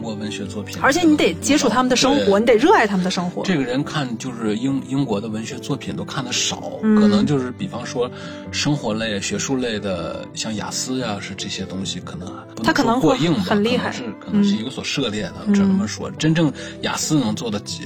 [0.02, 3.44] 英国文学作品，而且你得接触他们的生活，你得热爱他们的生活。
[3.44, 8.10] 这个人看就是英英国的文学作品都看的少，可能就是比方说
[8.50, 12.28] 生活类、学术类的，像雅思呀是这些东西，可能
[12.64, 17.82] 他可能过硬吧，很厉害，是可能是有所涉猎的，只能说真正雅思能做的几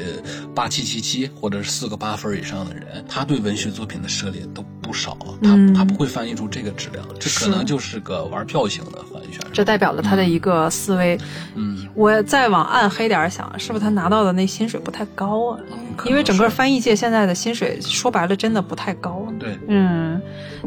[0.54, 9.48] 八七七七或者是四个八分以上的人，他对文学作品的涉猎都不少，他他不会翻译出这个质量，这可能就是个玩票型的翻译选手。
[9.52, 11.18] 这代表了他的一个思维，
[11.54, 11.66] 嗯。
[11.94, 15.58] 我我再往暗黑点想，是不是他拿到的那薪水不太高啊？
[16.04, 19.26] 因为整个翻译界现在的薪水说白了真的不太高。
[19.38, 20.20] 对，嗯，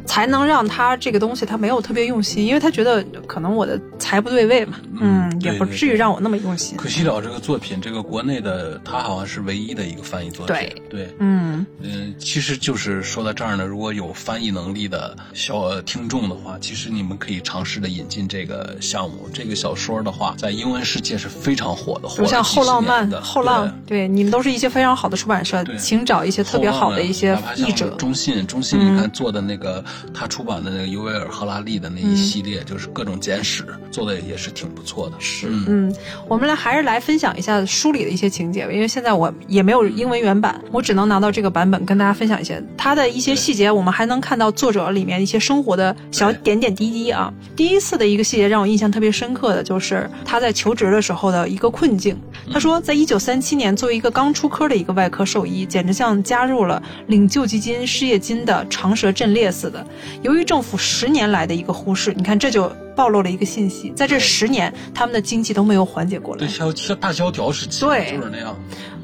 [0.06, 4.80] 才能让他这个东西他没有特别用心，因为他觉得可能我的才不对位嘛。
[5.02, 6.78] 嗯，也不至于让我那么用心。
[6.78, 10.56] 可惜了这个作品，这个国内的他好像是唯一的一个翻译作品。
[10.56, 19.30] 对对，嗯嗯，其实就是说到这儿呢，如果有翻译能力的小听众的话，其实你们可以尝试的引进这个项目。
[19.34, 21.10] 这个小说的话，在英文世界。
[21.20, 27.90] 是非常火的，如像后浪漫、后浪，对，你们都是一些非常好的出版社，请找一些特别好的一些译者。
[27.98, 35.18] 中信，中信，你看做的那个他出版的那个尤维尔·赫拉利的那一系列，就是各种简史，做的也是挺不错的。
[35.20, 35.94] 是，嗯，
[36.30, 43.70] 我们来还是来分享一下书里的一些情节吧，因为现在我也没有英文原版，我只能拿到这个版本跟大家分享一些他的一些细节。
[43.70, 47.34] 我们还能看到作者里面一些生活的小点点滴滴啊。
[47.58, 51.10] 第一次的一个细节让我印象特别深刻的就是他在求职的时候。
[51.10, 52.16] 时候的一个困境。
[52.54, 59.86] 他说，在一九三七年，作为一个刚出科的一个外科兽医，简直像加入了领救济金、失业金的长蛇阵列似的。
[60.22, 66.40] 由于政府十年来的一个忽视，你看这就暴露了一个信息：在这十年，他们的经济都没有缓解过来。
[66.40, 68.56] 对，萧大萧条时期，对，就是那样。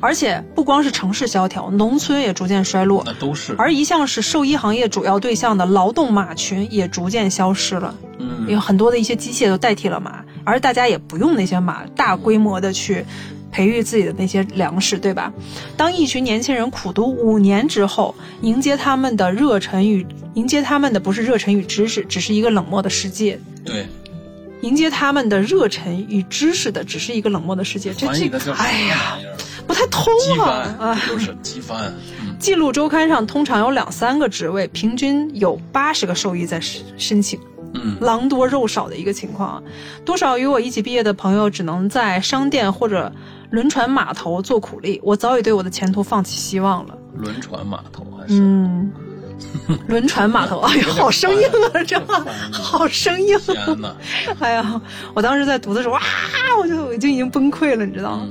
[0.02, 3.02] 而且不光是城市萧条，农村也逐渐衰落。
[3.06, 3.56] 那都是。
[3.58, 7.96] 而一向是兽医行业主要对象的劳动马群也逐渐消失了。
[8.20, 10.24] 嗯，有很多的一些机械都代替了马。
[10.44, 13.04] 而大家也不用那些马大规模的去
[13.56, 15.32] 培育自己的那些粮食，对吧？
[15.78, 23.40] 当一群年轻人苦读五年之后，迎接他们的热忱与迎接他们的不是热忱与知识，只是一个冷漠的世界。
[23.64, 23.86] 对。
[24.62, 27.94] 迎接他们的热忱与知识的只是一个冷漠的世界。
[27.94, 28.08] 这
[28.40, 29.18] 这，哎呀，
[29.68, 30.76] 不太通啊！
[30.80, 31.94] 啊， 就是机翻。
[32.40, 36.60] 记录周刊上通常有两三个职位，平均有八十个受益在
[36.98, 37.40] 申请。
[37.74, 39.62] 嗯，狼多肉少的一个情况。
[40.06, 43.12] 多少与我一起毕业的朋友只能在商店或者
[43.52, 45.00] 轮船码头做苦力。
[45.04, 46.98] 我早已对我的前途放弃希望了。
[47.16, 48.40] 轮船码头还是？
[48.40, 48.92] 嗯。
[49.88, 51.42] 轮船码头，哎呀，好生硬
[51.74, 52.00] 啊，这
[52.54, 53.38] 好生硬！
[53.40, 53.94] 天哪！
[54.40, 54.82] 哎呀，
[55.14, 56.02] 我当时在读的时候，哇，
[56.62, 58.28] 我就我就已经崩溃了，你知道吗？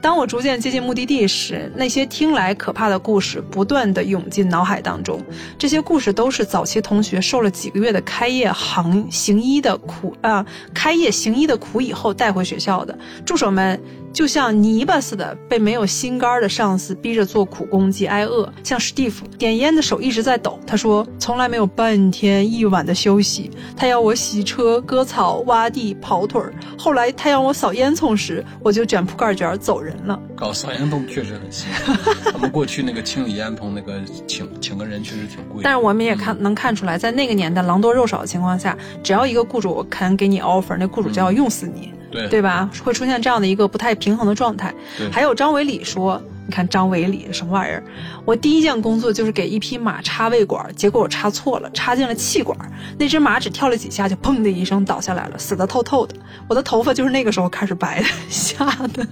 [0.00, 5.20] 当我逐渐接近目的地时，那些听来可怕的故事不断的涌进脑海当中。
[5.58, 12.96] 这些故事都是早期同学受了几个月的开业行行医的苦啊，开业行医的苦以后带回学校的。
[13.26, 13.78] 助手们。
[14.18, 18.52] 就像泥巴似的，被没有心肝的上司逼着做苦工及挨饿。
[18.64, 20.58] 像史蒂夫点烟的手一直在抖。
[20.66, 23.48] 他说从来没有半天一晚的休息。
[23.76, 26.52] 他要我洗车、割草、挖地、跑腿儿。
[26.76, 30.20] 后来他让我扫烟囱时，我就卷铺盖卷走人了。
[30.34, 32.10] 搞扫烟囱确实很辛苦。
[32.32, 35.60] 他们过去那个清理烟囱，那个请请个人确实挺贵。
[35.62, 41.92] 但是我们也看能看出来，在那个年代狼多肉少的情况下，只要一个雇主肯给你 offer，那雇主就要用死你。
[42.10, 42.70] 对对吧？
[42.84, 44.74] 会出现这样的一个不太平衡的状态。
[45.12, 47.84] 还有张伟礼说：“你看张伟礼什么玩意儿？
[48.24, 52.58] 我第一件工作就是给一匹马插胃管，结果我插错了，插进了气管。
[52.98, 56.14] 那只马只跳了几下，就砰的一声倒下来了，死得透透的。
[56.48, 59.06] 我的头发就是那个时候开始白的， 吓的。”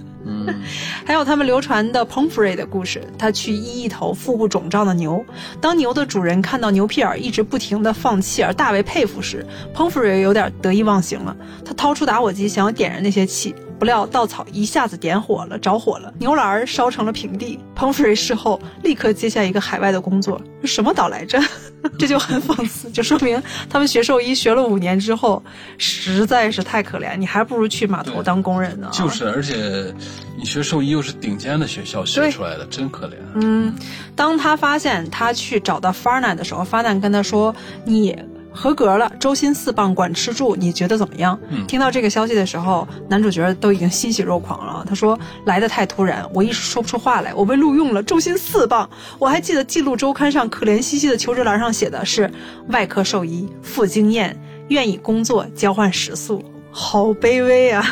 [1.05, 5.23] 还有他们流传的 Pomfrey 的故事，他去医一头腹部肿胀的牛。
[5.61, 11.37] 当牛的主人看到牛屁眼一直不停的放气而大为佩服时，Pomfrey 有点得意忘形了。
[11.63, 13.53] 他掏出打火机想要点燃那些气。
[13.79, 17.59] 不料稻草一下子点火了，着火了，牛栏烧成了平地。
[17.75, 21.39] 彭弗瑞事后立刻接下一个海外的工作，什么岛来着？
[21.99, 25.41] 这就很讽刺，就说明他们学兽医学了五年之后，
[25.77, 28.89] 实在是太可怜，你还不如去码头当工人呢。
[28.91, 29.93] 就是，而且
[30.37, 33.13] 你学兽医又是顶尖的学校学出来的，真可怜。
[33.35, 33.73] 嗯，
[34.15, 37.55] 当他发现他去找到 Farnan 的时候，Farnan 跟他说
[37.85, 38.17] ：“你。”
[38.57, 41.39] 合格了，周薪四磅，管吃住，你觉得怎么样？
[41.67, 44.83] 听到这个消息的时候，男主角都已经欣喜若狂了。
[44.89, 47.31] 他说：“来的太突然，我一时说不出话来。
[47.35, 48.89] 我被录用了，周薪四磅。
[49.19, 52.29] 我还记得《记录周刊》上可怜兮兮的求职栏上写的是
[52.69, 54.35] 外科兽医，富经验，
[54.69, 57.85] 愿意工作交换食宿，好卑微啊！”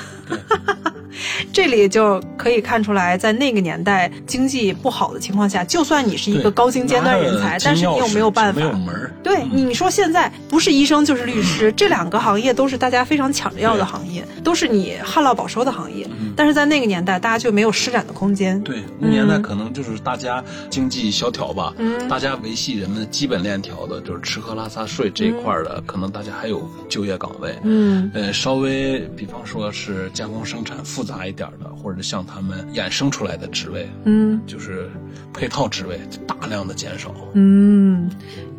[1.51, 8.59] 这里就可以看出来，在那个年代经济不好的情况下，就算你是一个高精尖端人才，但是你又没有办法。
[8.59, 16.07] 没有门对，你说现在不是医生就是律师，这两个行业都是大家非常抢着要的行业，都是你旱涝保收的行业。
[16.36, 18.61] 但是在那个年代，大家就没有施展的空间。
[18.61, 27.55] 对，那年代可能就是大家经济萧条吧，嗯大家维系人们的基本链条的，就是吃喝拉撒睡这一块的，可能大家还有就业岗位。
[27.63, 34.89] 嗯，呃，稍微比方说是加工生产复杂一点的，或者像他们衍生出来的职位，嗯，就是
[35.33, 38.09] 配套职位大量的减少，嗯，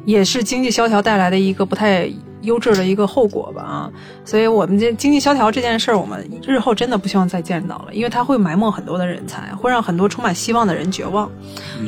[0.04, 2.10] 也是经济萧条带来的一个不太
[2.42, 3.90] 优质的一个后果吧啊，
[4.24, 11.28] 所以我们这经济萧条这件事儿，我们日后真的不希望再见到了，因为它会埋没很多的人才，会让很多充满希望的人绝望。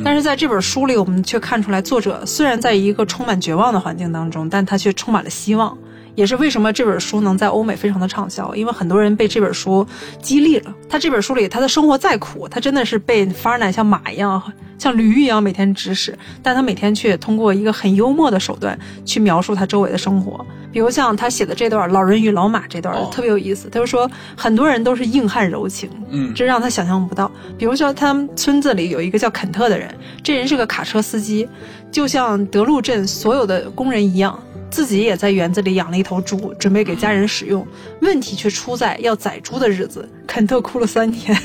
[0.03, 5.77] 但是在这本书里，我们却看出来，作者虽然在一个充满绝望的环境当中，但他却充满了希望。
[6.15, 9.85] 也是为什么这本书能在欧美非常的畅销，因为很多人被这本书
[10.21, 10.73] 激励了。
[10.89, 14.41] 他这本书里，他的生活再苦，他真的是被法尔南像马一样、
[14.77, 20.45] 像驴一样每天指使，但他每天却通过一个很幽默的手段去描述他周围的生活。
[20.71, 27.31] 比如像他写的这段《老人与老马》这段特别有意思，他就说很多人都是硬汉柔情，嗯，这让他想象不到。
[27.57, 29.93] 比如说他们村子里有一个叫肯特的人，
[30.23, 31.47] 这人是个卡车司机，
[31.91, 34.37] 就像德路镇所有的工人一样。
[34.69, 37.65] 自己也在园子里养了一头猪，准备给家人使用。
[38.01, 41.37] 问题却出在要宰猪的日子，肯特哭了三天。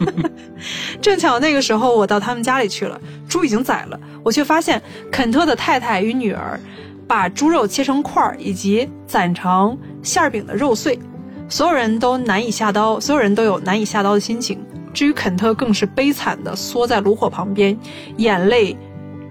[1.00, 4.80] 正巧那个时候我到他们家里去了，猪已经宰了，我却发现
[5.10, 6.60] 肯特的太太与女儿
[7.06, 10.98] 把猪肉切成块儿，以及攒成馅饼的肉碎。
[11.48, 14.58] 所有人都难以下刀，所有人都有难以下刀的心情。
[14.92, 17.76] 至于肯特，更是悲惨的缩在炉火旁边，
[18.18, 18.76] 眼泪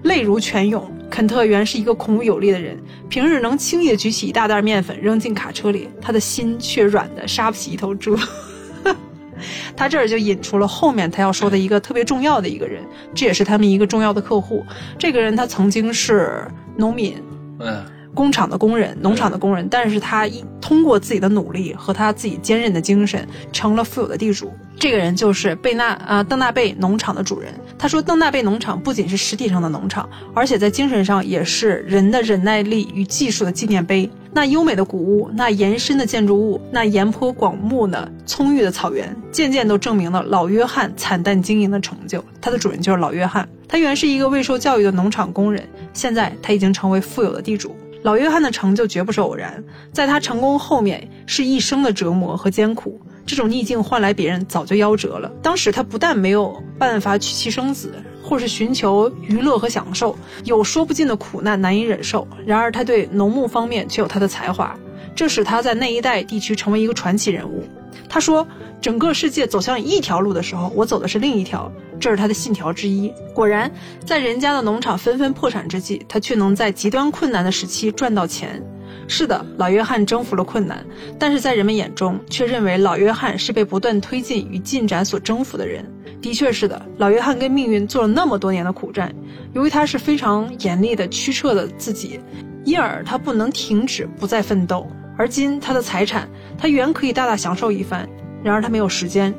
[0.02, 0.90] 泪如泉涌。
[1.10, 8.16] 肯特原是一个孔武有力的人，平日能轻易举起一大袋面粉扔进卡车里，他的心却软的杀不起一头猪。
[9.74, 12.82] 他这儿就引出了后面他要说的一个特别重要的一个人，
[13.14, 14.64] 这也是他们一个重要的客户。
[14.98, 16.46] 这个人他曾经是
[16.76, 17.16] 农民，
[17.58, 17.82] 嗯，
[18.14, 24.52] 工厂的工人，农场的工人，但是他一通过自己的努力和他自己坚韧的精神，成了富有的地主。
[24.80, 27.52] 这个人就是贝纳啊邓纳贝农场的主人。
[27.78, 34.08] 他说，邓纳贝农场不仅是实体上的农场，而且在精神上也是人的忍耐力与技术的纪念碑。
[34.32, 42.24] 那优美的谷物，那延伸的建筑物，那沿坡广袤的葱郁的草原，渐渐都证明了老约翰惨淡经营的成就。
[42.40, 45.62] 他的主人就是老约翰，他原是一个未受教育的农场工人，
[45.92, 47.76] 现在他已经成为富有的地主。
[48.02, 49.62] 老约翰的成就绝不是偶然，
[49.92, 52.98] 在他成功后面是一生的折磨和艰苦。
[53.26, 55.30] 这种逆境换来别人早就夭折了。
[55.42, 57.92] 当时他不但没有办法娶妻生子，
[58.22, 62.26] 或是寻求娱乐和享受，有说不尽的苦难难以忍受。
[62.44, 64.76] 然而他对农牧方面却有他的才华，
[65.14, 67.62] 这使他在那一带地区成为一个传奇人物。
[68.08, 68.46] 他说
[68.80, 73.12] ：“整个世界走向一条路的时候，我走的是另一条。”这是他的信条之一。
[73.34, 73.70] 果然，
[74.06, 78.62] 在人家的农场纷纷破产之际，他却能在极端困难的时期赚到钱。
[79.08, 80.84] 是的，老约翰征服了困难，
[81.18, 85.84] 但是在人们眼中却认为老约翰是被不断推进与进展所征服的人。
[86.20, 89.14] 的确是的，老约翰跟命运做了那么多年的苦战，
[89.54, 92.20] 由于他是非常严厉的驱策的自己，
[92.64, 94.86] 因而他不能停止不再奋斗。
[95.16, 96.28] 而今他的财产，
[96.58, 98.08] 他原可以大大享受一番，
[98.42, 99.34] 然而他没有时间。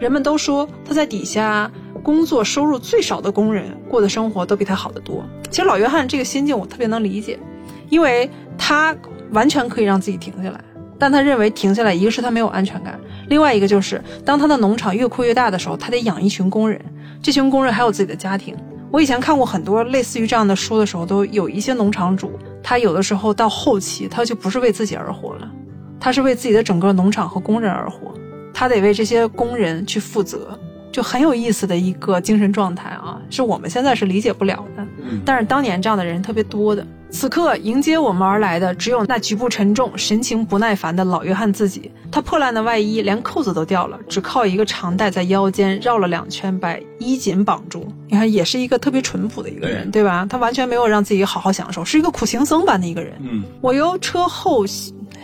[0.00, 1.70] 人们都说他在底下
[2.02, 5.24] 工作，收入最少的工人过的生活都比他好得多。
[5.50, 7.38] 其实老约翰这个心境我特别能理解，
[7.88, 8.94] 因为他。
[9.32, 10.60] 完全可以让自己停下来，
[10.96, 16.80] 但他认为停下来，一个是他没有安全感，另外一个就是当他的农场越扩越大的时候，他得养一群工人，
[17.20, 18.54] 这群工人还有自己的家庭。
[18.92, 25.50] 我以前看过很多类似于这样的书的时候，都有一些农场主，他有的时候到后期，他就不是为自己而活了，
[25.98, 28.14] 他是为自己的整个农场和工人而活，
[28.52, 30.56] 他得为这些工人去负责，
[30.94, 34.86] 就很有意思的一个精神状态啊，是我们现在是理解不了的，
[35.24, 36.86] 但是当年这样的人特别多的。
[37.10, 41.90] 此刻迎接我们而来的，只有那局部沉重、神情不耐烦的老约翰自己。
[42.12, 47.86] 他破烂的外衣连扣子都掉了，只靠一个长带在腰间绕了两圈，把衣襟绑住。
[48.08, 50.24] 你看，也是一个特别淳朴的一个人，对吧？
[50.30, 53.14] 他完全没有让自己好好享受，是一个苦行僧般的一个人。
[53.20, 54.64] 嗯，我由车后。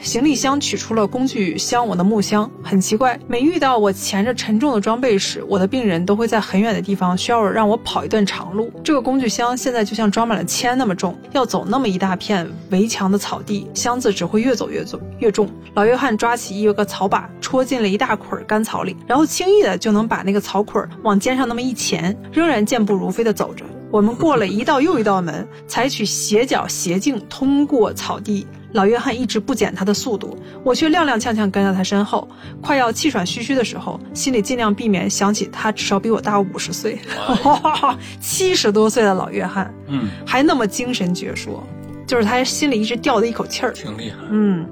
[0.02, 3.18] 行李箱取出了工具箱，我的木箱很奇怪。
[3.28, 8.72] 每遇到我钳着沉重的装备时，我的病人都会在很远的地方需要让我跑一段长路。
[8.82, 15.48] 这个工具箱现在就像装满了铅那么重，要走那么一大片围墙的草地，箱子只会越走越重越重。
[15.74, 23.66] 老约翰抓起一个草把，戳进了一大捆干草里，然后轻易的就能把那个草捆往肩上那么一钳，仍然健步如飞的走着。
[23.90, 28.46] 我们过了一道又一道门，采取斜角斜径通过草地。
[28.72, 32.28] 老约翰一直不减他的速度，我却踉踉跄跄跟在他身后。
[32.60, 36.98] 快要气喘吁吁的时候，心里尽量避免想起他至少比我大五十岁，
[38.20, 41.58] 七十多岁的老约翰，嗯，还那么精神矍铄，
[42.06, 44.16] 就是他心里一直吊着一口气儿，挺厉害。
[44.30, 44.66] 嗯，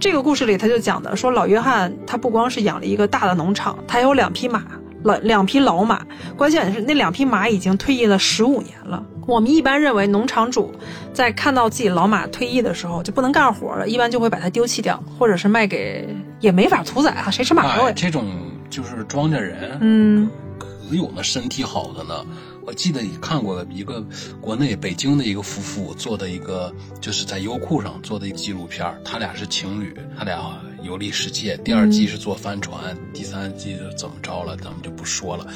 [0.00, 4.64] 这个故事里他就讲的说，老约翰他不光是养了一个大的农场，他有两匹马。
[5.02, 6.04] 老两匹老马，
[6.36, 9.04] 关键是那两匹马已经退役了十五年了。
[9.26, 10.74] 我们一般认为，农场主
[11.12, 16.08] 在看到自己老马退役的时候就不能干活了，一般就会把它丢弃掉，或者是卖给，
[16.40, 17.92] 也没法屠宰啊，谁吃马肉呀？
[17.94, 18.26] 这种
[18.68, 20.28] 就是庄稼人，嗯，
[20.58, 22.26] 可有那身体好的呢。
[22.64, 24.04] 我记得你看过一个
[24.40, 31.56] 国内北京的一个夫妇做的一个，就是在优酷上做的一个纪录片他俩是情侣，他俩游历世界。
[31.58, 35.46] 第二季是坐帆船，第三季怎么着了，咱们就不说了。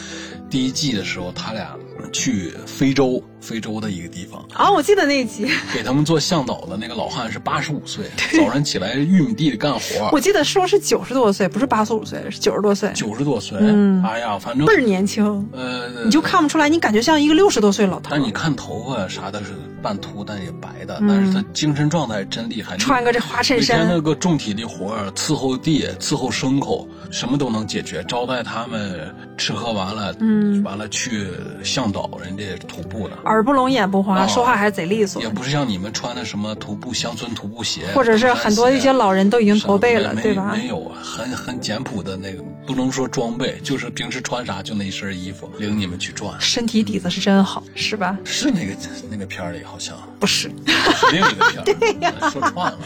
[0.48, 1.76] 第一季的时候，他俩
[2.12, 3.22] 去非洲。
[3.38, 8.06] 非洲的一个地方啊，我记得那一集，给他们做向导的那个老汉是八十五岁，
[8.36, 10.10] 早上起来玉米地里干活。
[10.10, 12.90] 我记得说是九十多岁，不是八十五岁，是九十多岁。
[12.92, 15.48] 九十多岁，嗯，哎呀，反正倍儿年轻。
[15.52, 18.08] 呃，你就看不出来，你感觉像一个六十多岁老头。
[18.10, 19.52] 但你看头发啥的是
[19.82, 22.76] 半秃，但也白的，但是他精神状态真厉害。
[22.76, 31.28] 穿个这花衬衫，每天那个重体力活伺候地，伺候牲口，什么都能解决，招待他们吃喝完了，嗯，完了去
[31.62, 33.16] 向导人家徒步的。
[33.24, 35.20] 耳不聋眼不花，说话还贼利索。
[35.22, 40.52] 也不是像你们穿的什么徒步乡村徒步鞋，或者是很多一些老人都已经驼背了，对吧？
[40.56, 46.34] 没有啊，很很简朴的那个，不能说装备，就是平时穿啥就那一身衣服，领你们去转。
[46.40, 48.18] 身体底子是真好，是吧？
[48.24, 48.74] 是那个
[49.08, 52.78] 那个片里好像不是，是另一个片儿， 说串了。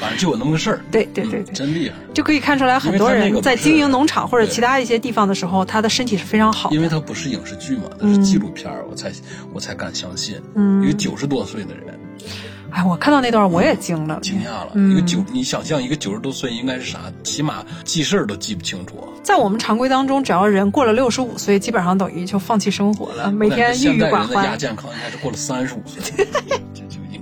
[0.00, 0.80] 反正就有那么个事儿。
[0.90, 1.94] 对对对对，真厉害。
[2.14, 6.70] 就可以看出来，很多人在经营农场或者其他一些地方的时候，他的身体是非常好。
[6.70, 9.12] 因为他不是影视剧嘛，他是纪录片我才
[9.52, 10.40] 我才敢相信。
[10.54, 11.98] 嗯，一个九十多岁的人，
[12.74, 14.72] 哎，我看到那段我也惊了，惊讶了。
[14.74, 16.98] 一个九，你想象一个九十多岁应该是啥？
[17.22, 18.96] 起码记事儿都记不清楚。
[19.22, 24.44] 在我们常规当中，只要人过了六十五岁，基本上等于就放弃生活了，每天郁郁寡欢。
[24.44, 26.26] 亚健康应该是过了三十五岁，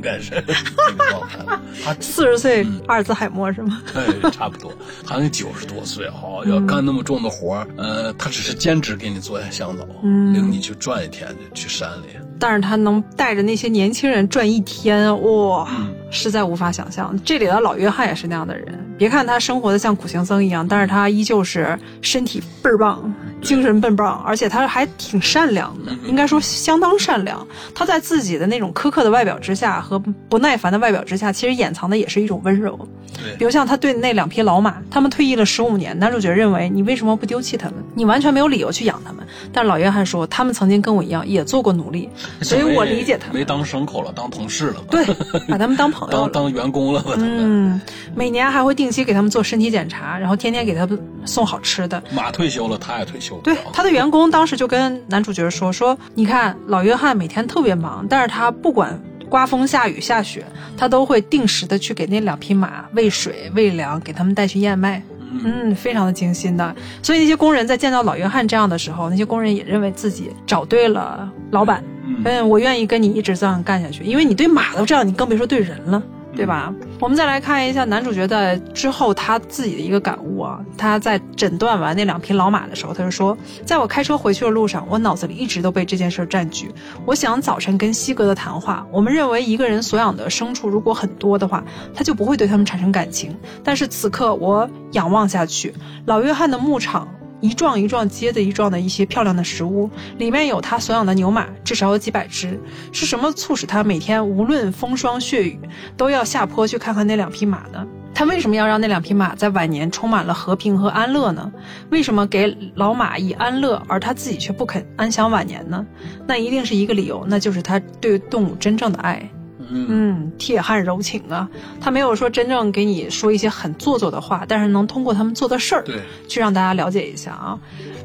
[0.02, 1.38] 就就应该是这个状态。
[1.84, 3.80] 他四十岁阿尔兹海默是吗？
[3.94, 4.72] 对，差不多。
[5.04, 12.06] 好像九十多岁哈，要干那么重的活儿，呃，他只是兼职给你做下向导，领你去转一天，就去山里。
[12.38, 15.68] 但是他能带着那些年轻人转一天，哇，
[16.10, 17.16] 实在无法想象。
[17.24, 27.46] 这里的老约翰也是那样的人，别看他生活的像苦行僧一样，但是他依旧是身体倍儿棒，精神倍儿棒，而且他还挺善良的，应该说相当善良。
[27.74, 32.78] 他在自己的那种苛刻的外表之下和不耐烦的外表之下，其实掩藏的也是一种温柔。
[33.14, 37.74] 对，比如像他对那两匹老马，他们退役了十五年，男主角认为你为什么不丢弃他们？
[37.94, 39.26] 你完全没有理由去养他们。
[39.52, 42.08] 但老约翰说，他们曾经跟我一样，也做过奴隶，
[42.40, 43.36] 所以我理解他们。
[43.36, 44.82] 没当牲口了，当同事了。
[44.90, 45.04] 对，
[45.48, 47.04] 把他们当朋友 当当员工了。
[47.16, 47.80] 嗯，
[48.14, 52.02] 每年还会定期给他们做身体检查，然后天天给他们送好吃的。
[52.12, 53.31] 马退休了，他也退休。
[53.42, 59.00] 对，他的员工当时就跟男主角说：“说你看，老约翰每天特别忙，但是他不管。”
[59.32, 60.44] 刮风下雨下雪，
[60.76, 65.02] 他都会定时的去给那两匹马喂水喂粮，给他们带去燕麦，
[65.42, 66.76] 嗯，非常的精心的。
[67.02, 71.82] 所以那些工人在见到老约翰这样的时候，那些工人也认为自己找对了老板，
[72.26, 76.02] 嗯，我愿意跟你一直这样干下去，因为你对马都这样，你更别说对人了。
[76.34, 76.72] 对吧？
[76.98, 80.60] 我们再来看一下男主角的之后他自己的一个感悟啊。
[80.78, 83.36] 他在诊断完那两匹老马的时候，他就说
[83.66, 86.72] ：“在我开车回去的路上，我脑子里一直都被这件事占据。
[87.04, 88.86] 我想早晨跟西格的谈话。
[88.90, 91.62] 我们认为一个人所养的牲畜如果很多的话，
[91.94, 93.36] 他就不会对他们产生感情。
[93.62, 95.74] 但是此刻我仰望下去，
[96.06, 97.06] 老约翰的牧场。”
[97.42, 102.58] 一幢一幢接着一幢的一些漂亮的石屋，里面有他所养的牛马，至少有几百只。
[102.92, 105.58] 是什么促使他每天无论风霜雪雨，
[105.96, 107.84] 都要下坡去看看那两匹马呢？
[108.14, 111.50] 他为什么要让那两匹马在晚年充满了和平和安乐呢？
[111.90, 115.84] 为什么给老马以安乐，而他自己却不肯安享晚年呢？
[116.26, 119.28] 那一定是一个理由，那就是他对动物真正的爱。
[119.74, 121.48] 嗯，铁汉柔情啊，
[121.80, 125.96] 他没有说真正给你说一些很做作的话，但是能通过他们做的事儿，对，
[126.28, 127.58] 去让大家了解一下啊。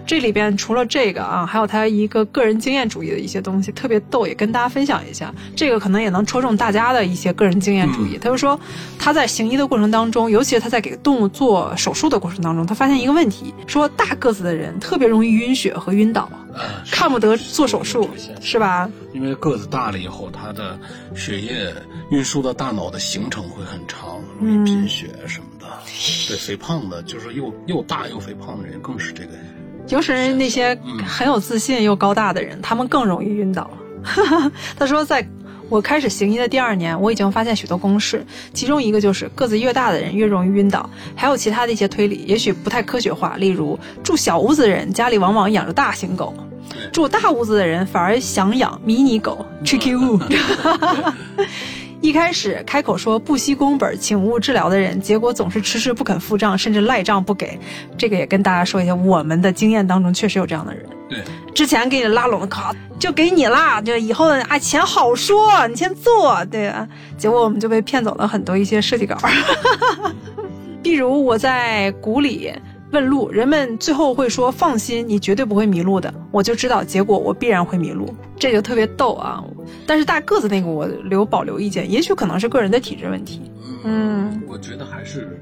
[0.05, 5.33] 这里边除了这个啊，还有他一个个人经验主义的一些东西，特别逗，也跟大家分享一下。
[5.53, 8.17] 这个可能也能戳中大家的一些个人经验主义。
[8.17, 8.57] 他就说
[8.97, 16.29] 他在行医的过程当中，尤其是他在给动物做手术的过程当中，他发现一个问题，说大个子的人特别容易晕血和晕倒，
[16.91, 18.09] 看不得做手术，
[18.41, 18.89] 是吧？
[19.13, 20.77] 因为个子大了以后，他的
[21.15, 21.73] 血液
[22.09, 25.65] 运输到大脑的行程会很长，容易贫血什么的。
[26.27, 29.31] 对，肥胖的，就是又又大又肥胖的人，更是这个。
[29.89, 33.69] 尤其是那些很有自信又高大的人，他们更容易晕倒。
[34.77, 35.27] 他说，在
[35.69, 43.35] 我开始行医的第二年，我已经发现许多公式，其中一个就是个子越大的人越容易晕倒，还有其他的一些推理，也许不太科学化。
[43.37, 46.33] 例如，住小屋子的人家里往往养着大型狗，
[46.91, 49.45] 住大屋子的人反而想养迷你狗。
[49.63, 50.19] Tricky Woo。
[51.99, 57.59] 一开始开口说不惜工本请勿治疗的人，结果总是迟迟不肯付账，甚至赖账不给。
[57.97, 60.85] 这个也跟大家说一下，我们的经验当中确实有这样的人。
[61.09, 61.19] 对，
[61.55, 66.43] 之前给你拉拢的卡就给你啦，就以后啊钱好说，你先做。
[66.45, 66.71] 对，
[67.17, 69.17] 结果我们就被骗走了很多一些设计稿。
[70.83, 72.53] 比如我在谷里。
[72.91, 79.43] 问路，人们最后会说：“放心，你绝对不会迷路的。”我就知道结果，我必然会迷路，这就特别逗啊！
[79.85, 83.41] 但是大个子那个，我留保留意见，也许可能是个人的体质问题。
[83.83, 85.41] 嗯，我觉得还是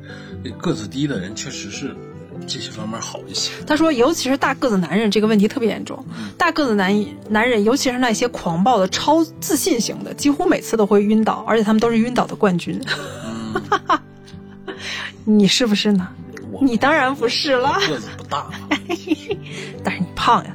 [0.58, 1.96] 个子低的人确实是
[2.48, 3.52] 这些方面好一些。
[3.66, 6.04] 他说，尤其是大个子男人，这个问题特别严重。
[6.38, 12.82] 大个子男男人，尤其是那些狂暴的、超自信型的，几乎每次都会晕倒，而且他们都是晕倒的冠军。
[15.24, 16.08] 你是不是呢？
[16.62, 18.48] 你当然不是了，个子不大，
[19.84, 20.52] 但是你胖呀。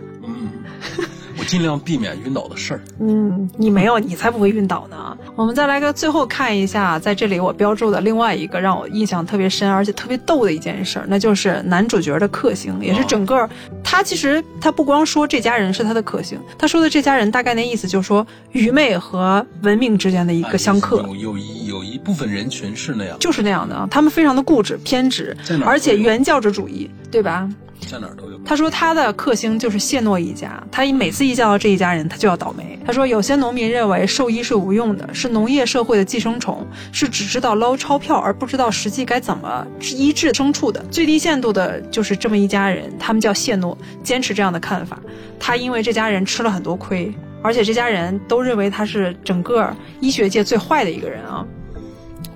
[1.50, 2.80] 尽量避免晕倒的事儿。
[3.00, 5.18] 嗯，你没有，你才不会晕倒呢。
[5.34, 13.50] 我们再来个最后看一下，在这里我标注的另外一个让我印象特别深而且特别逗的一件事，那就是男主角的克星，也是整个
[13.82, 20.98] 他其实他不光说这家人是他的克星，他说的这家人大概那意思就是说愚昧和文明之间的一个相克。
[21.10, 27.48] 有有一有一部分人群是那样，就是那样的，他们非常的固执偏执，而且原教旨主义，对吧？
[27.88, 28.38] 在哪儿都有。
[28.44, 32.78] 他说他的克星就是谢诺一家，他每次一见到这一家人，他就要倒霉。
[32.84, 40.82] 他说有些农民认为兽医是无用的，是农业社会的寄生虫，是只知道捞钞票而不知道实际该怎么医治牲畜的。
[40.90, 44.98] 最低限度的就是这么一家人，他们叫谢诺，坚持这样的看法。
[45.38, 47.12] 他因为这家人吃了很多亏，
[47.42, 51.46] 而且这家人都认为他是整个医学界最坏的一个人啊。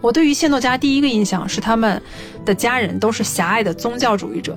[0.01, 2.01] 我对于谢诺家第一个印象是他们
[2.45, 4.55] 的家人都是狭隘的宗教主义者。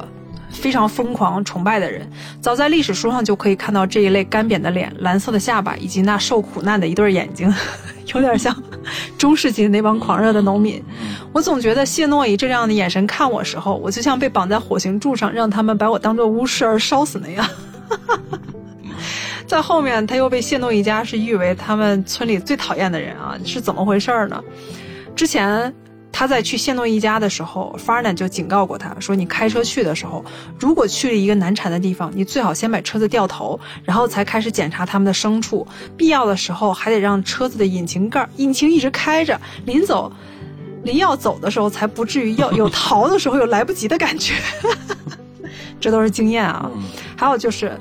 [0.61, 2.07] 非常疯狂崇拜的人。
[2.41, 7.53] 早在历史书上就可以看到这一类干瘪的脸、蓝色的下巴以及那受苦难的一对眼睛，
[8.13, 8.55] 有点像
[9.17, 10.83] 中世纪那帮狂热的农民。
[11.31, 17.47] 我总觉得谢诺以这样的眼神看我时候，我就像被绑在火刑柱上，让他们把我当做巫师而烧死那样。
[19.45, 24.43] 在后面，他又被谢诺一家是誉为他们村里最讨厌的人啊，是怎么回事呢？
[25.15, 25.73] 之前
[26.17, 30.25] 他在去谢诺一家的时候，法尔南就警告过他说：“你开车去的时候，
[30.59, 40.11] 如果去了一个难缠的地方，你最好先把车子掉头，然后才开始检查他们的牲畜，必要的时候还得让车子的引擎盖、引擎一直开着，临走。”
[40.83, 44.33] 临要走的时候，才不至于要 有逃的时候有来不及的感觉，
[45.79, 46.67] 这都是经验啊。
[47.15, 47.79] 还有就是，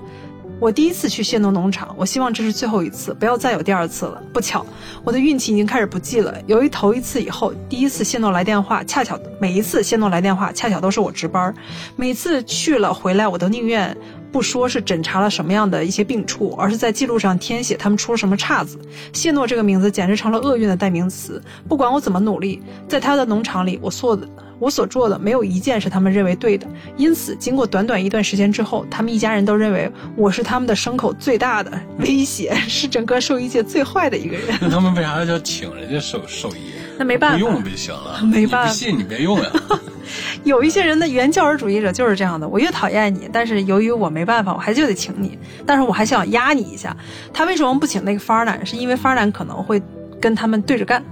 [0.59, 4.23] 我第一次去谢农农场，我希望这是最后一次，不要再有第二次了。
[4.33, 4.65] 不巧，
[5.05, 6.35] 我的运气已经开始不济了。
[6.47, 11.55] 由于头一次以后，第一次谢诺来电话，恰巧每一次谢诺来电话，恰巧都是我值班，
[11.95, 13.97] 每次去了回来，我都宁愿。
[14.37, 18.79] 不说是诊查了什么样的一些病处，而是在记录上填写他们出了什么岔子。
[19.15, 21.43] 谢诺这个名字简直成了厄运的代名词。
[21.67, 26.67] 不管我怎么努力，在他的农场里，我做的我所做的没有一件是他们认为对的。
[26.99, 34.49] 因此，经过短短一段时间之后，他们一家人都认为我是他们的牲口最大的威胁，是整个兽医界最坏的一个人。
[34.61, 36.76] 那他们为啥要请人家兽兽医？
[36.99, 38.21] 那没办法，不用就行了。
[38.25, 39.51] 没办法，不信你别用呀。
[40.45, 42.49] 有一些人的原教旨主义者就是这样的。
[42.49, 45.37] 我越讨厌你，但是由于我没办法，我还就得请你。
[45.67, 46.97] 但是我还想压你一下。
[47.33, 48.65] 他为什么不请那个法尔南？
[48.65, 49.83] 是因为法尔南可能会
[50.21, 51.03] 跟他们对着干。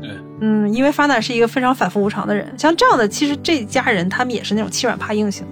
[0.00, 0.10] 对，
[0.40, 2.54] 嗯，因为法尔南是一个非常反复无常的人。
[2.56, 5.44] 像这样的，其实这家人他们也是那种欺软怕硬型。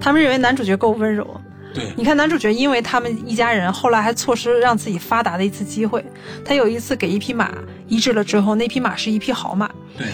[0.00, 1.26] 他们认为男主角够温柔。
[1.74, 6.04] 对，你看男主角，因为他们一家人后来还错失让自己发达的一次机会。
[6.44, 7.50] 他有一次给一匹马
[7.92, 9.70] 医治了之后，那匹马是一匹好马。
[9.98, 10.06] 对。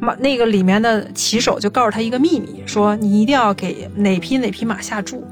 [0.00, 5.26] 马那个里面的骑手就告诉他一个秘密，说你一定要给哪匹哪匹马下注，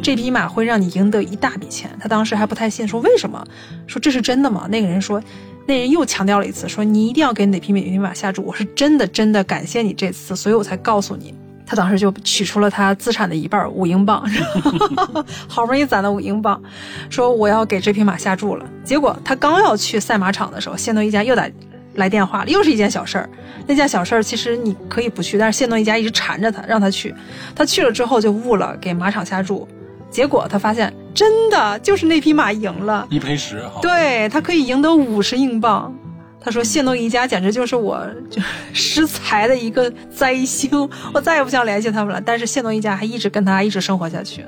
[0.00, 1.90] 这匹马会让你赢得一大笔钱。
[2.00, 3.44] 他当时还不太信，说为什么？
[3.88, 4.68] 说这是真的吗？
[4.70, 5.20] 那个人说，
[5.66, 11.34] 那人又强调了一次，说你一定要给哪匹哪匹马下注，我是真的真的感谢你这次，所以我才告诉你。
[11.66, 14.24] 他当时就取出了他资产的一半五英镑，
[15.48, 16.60] 好不容易攒的五英镑，
[17.10, 18.66] 说我要给这匹马下注了。
[18.84, 21.48] 结果他刚要去赛马场的时候，谢诺一家又打。
[21.96, 23.30] 来电话了，又是一件小事儿。
[23.68, 27.14] 那件小事儿其实你可以不去，但是谢诺一家一直缠着他，让他去。
[27.54, 29.68] 他去了之后就误了，给马场下注，
[30.10, 33.62] 结果他发现真的就是那匹马赢了，一赔十。
[33.80, 35.94] 对他可以赢得五十英镑。
[36.44, 38.42] 他说谢诺一家简直就是我就
[38.72, 40.70] 失财的一个灾星，
[41.14, 42.20] 我再也不想联系他们了。
[42.20, 44.44] 但是谢诺一家还一直跟他一直生活下去。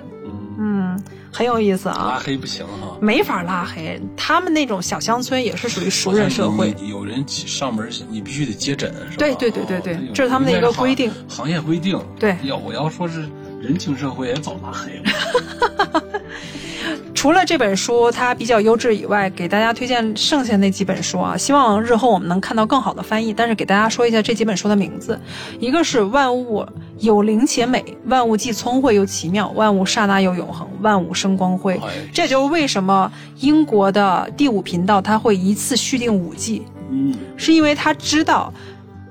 [0.59, 1.03] 嗯。
[1.33, 2.13] 很有意思啊！
[2.13, 4.01] 拉黑不行哈，没法拉黑。
[4.17, 9.15] 他们那种小乡村也是属于熟人社会，有人上门，你必须得接诊，是吧？
[9.19, 12.03] 对对对对对，这是他们的一个规定，行业规定。
[12.19, 13.29] 对，要我要说是
[13.61, 16.03] 人情社会，也早拉黑了。
[17.27, 23.35] 除了这本书它比较优质以外，给大家推荐剩下那几本书啊，希望日后我们能看到更好的翻译。
[23.35, 25.19] 但是给大家说一下这几本书的名字，
[25.59, 26.65] 一个是《万物
[27.01, 31.81] 有灵且美》，万物既聪慧又奇妙，万物刹那又永恒，万物生光辉。
[32.13, 38.55] 这就是为什么英国的第五频道它会一次续订五季，嗯，是因为他知道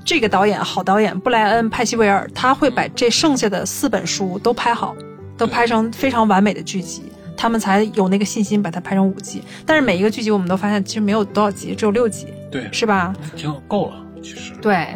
[0.05, 4.95] 这个导演好导演布莱恩·派西维尔他会把这剩下的四本书都拍好，
[5.37, 7.11] 都拍成非常完美的剧集。
[7.37, 13.13] 他们才有那个信心把它拍成五集，但是每一个剧集我们都发现其实没有多少集，只有六集，对，是吧？
[13.35, 14.53] 挺够了，其实。
[14.61, 14.87] 对，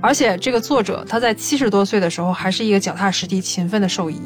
[0.00, 4.20] 而且这个作者他在七十多岁的时候还是一个脚踏实地、勤奋的兽医，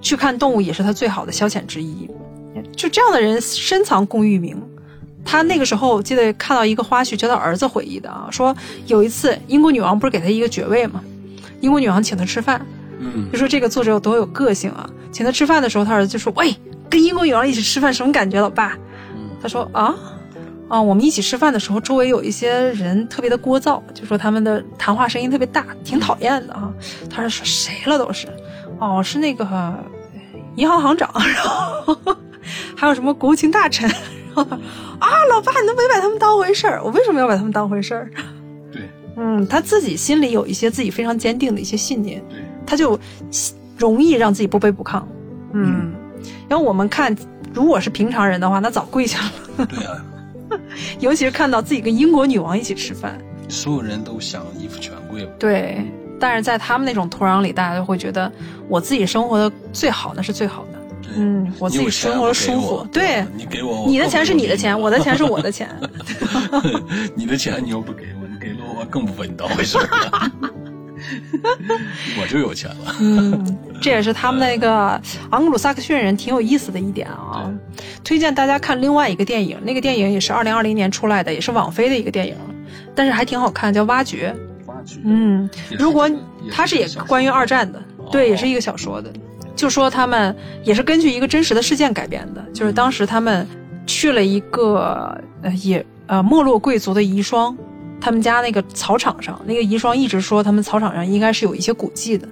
[0.00, 2.08] 去看动物也是他最好的消遣之一。
[2.76, 4.60] 就这样的人深藏功与名。
[5.24, 8.56] 他那个时候记得看到一个花絮，叫他儿子回忆的啊，说
[8.86, 11.02] 有一次英国女王不是给他一个爵位吗？
[11.60, 12.64] 英国女王请他吃饭，
[12.98, 14.88] 嗯，就说这个作者有多有个性啊。
[15.12, 16.54] 请他吃饭的时候，他儿子就说：“喂。”
[16.90, 18.76] 跟英国友人一起吃饭什么感觉，老爸？
[19.40, 19.94] 他说啊，
[20.68, 26.72] 啊，我们一起吃饭的时候，周围有一些人特别的聒噪，就说他们的谈话声音特别大，挺讨厌的啊。
[27.08, 28.26] 他说谁了都是，
[28.80, 29.46] 哦，是那个
[30.56, 31.96] 银行行长，然后
[32.74, 33.88] 还有什么国务卿大臣，
[34.34, 34.42] 然后
[34.98, 38.10] 啊，老爸，你都没把他们当回事儿，我为什么要把他们当回事儿？
[38.72, 38.82] 对，
[39.16, 42.98] 嗯，他自己心里有一些自己非常坚定的一些信念，对，他就
[43.76, 45.00] 容易让自己不卑不亢，
[45.52, 45.92] 嗯。
[46.50, 47.14] 因为我们看，
[47.52, 49.18] 如果是平常人的话，那早跪下
[49.56, 49.66] 了。
[49.66, 49.96] 对啊，
[51.00, 53.18] 尤其是看到自己跟英国女王一起吃饭，
[53.48, 55.28] 所有人都想依附权贵。
[55.38, 55.84] 对，
[56.20, 58.30] 但是在他们那种土壤里，大家都会觉得
[58.68, 60.78] 我自己生活的最好，那是最好的。
[61.16, 62.86] 嗯，我自己生活的舒服。
[62.92, 65.68] 对，你给我，你的钱是你的钱，我的钱是我的钱。
[67.16, 70.30] 你的钱你又不给我，你给了我，更不把你当回事儿。
[72.20, 72.96] 我就有钱了。
[73.00, 77.50] 嗯，这也是他们那个昂格鲁萨克逊人挺有意思的一点啊。
[78.04, 82.34] 推荐大家看另外一个电影，那个电影也是二零二零年出来的，也是网飞的一个电影，
[82.94, 84.34] 但是还挺好看，叫《挖掘》。
[84.66, 84.96] 挖掘。
[85.04, 85.48] 嗯，
[85.78, 86.10] 如果
[86.50, 89.12] 它是也也关于二战的，对，也是一个小说的，
[89.54, 93.46] 就说他们也是根据一个真实的事件改编的，就是当时他们
[93.86, 97.54] 去了一个呃也呃没落贵族的遗孀。
[98.00, 102.28] 他们家那个草场上，那个遗孀一直说他们草场上应该是有一些古迹的，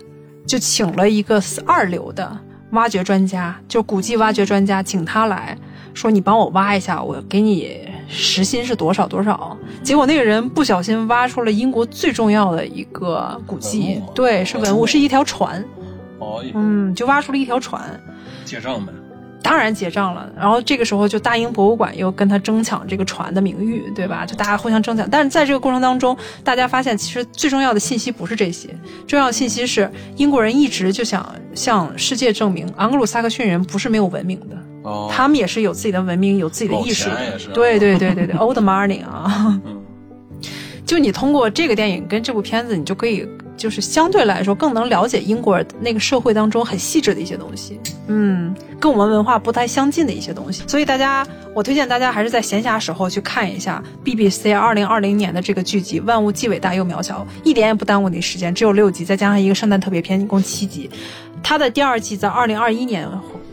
[0.47, 2.39] 就请了一个二流的
[2.71, 5.57] 挖掘专家，就古迹挖掘专家，请他来
[5.95, 9.57] 说你帮我挖一下，我给你时薪是多少多少。
[9.83, 15.65] 结果那个人不小心挖出了英国最重要的一个古迹，对，是文物，是一条船。
[16.19, 17.83] 哦，嗯，就挖出了一条船，
[18.45, 18.93] 结账呗。
[19.47, 24.27] 当然结账了，然后这个时候就大英博物馆又跟他争抢这个船的名誉，对吧？
[24.27, 25.09] 就大家互相争抢。
[25.09, 28.69] 但是在这个过程当中，大家发现其实最重要的信息不是这些，
[29.07, 34.57] 重要信息是英国人一直就想向世界证明，昂格鲁萨克逊人不是没有文明的，
[35.09, 37.09] 他们也是有自己的文明，有自己的艺术。
[37.55, 39.61] 对对对对对，old money 啊。
[40.87, 50.63] 就你通过这个电影跟这部片子，你就可以就是相对来说更能了解英国那个社会当中很细致的一些东西，嗯，跟我们文化不太相近的一些东西。
[50.69, 60.89] 所以大家，我推荐大家还是在闲暇时候去看一下 BBC 二零二零年的这个剧集《万物既伟大又渺小》，一点也不耽误你时间，只有六集，再加上一个圣诞特别篇，一共七集。
[61.43, 63.09] 它的第二季在二零二一年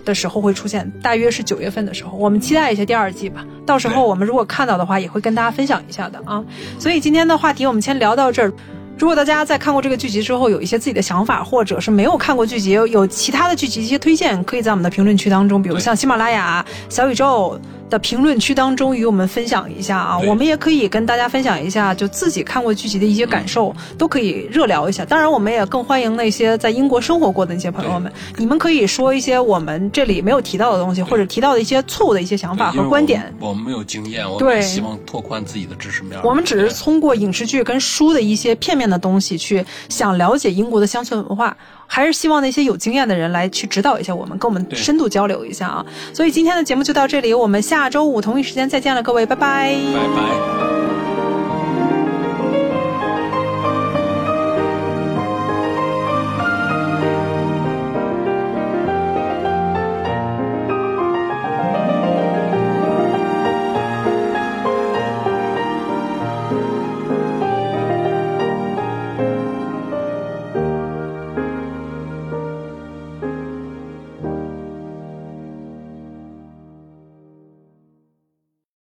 [0.06, 3.46] 的时候会出现，大约是九月份的时候，我们期待一下第二季吧。
[3.66, 6.44] 到时候我们如果看到的话，也会跟大家分享一下的啊。
[6.80, 8.52] 所以今天的话题我们先聊到这儿。
[8.98, 17.60] 如果大家在看过这个剧集之后有一些自己的想法，或者是没有看过剧集，有其他的剧集一些推荐，可以在我们的评论区当中，比如像喜马拉雅、小宇宙。
[17.89, 25.05] 的评论区当中与我们分享一下啊，我们也可以跟大家分享一下，就自己看过剧集的一些感受，都可以热聊一下。
[25.05, 33.31] 当然，我们也更欢迎那些在英国生活过的那些朋友们，你们可以说一些我们这里没有提到的东西，或者提到的一些错误的一些想法和观点。
[33.39, 36.19] 我们没有经验，我对们希望拓宽自己的知识面。
[36.23, 41.55] 我们只是通过影视剧跟书的一些片面的东西去想了解英国的乡村文化，
[41.88, 45.85] 还是希望那些有经验的人来去指导一下我们，跟我们深度交流一下啊。
[46.14, 51.23] 所以今天的节目就到这里，我们下周五同一时间再见了，各位，拜拜拜拜。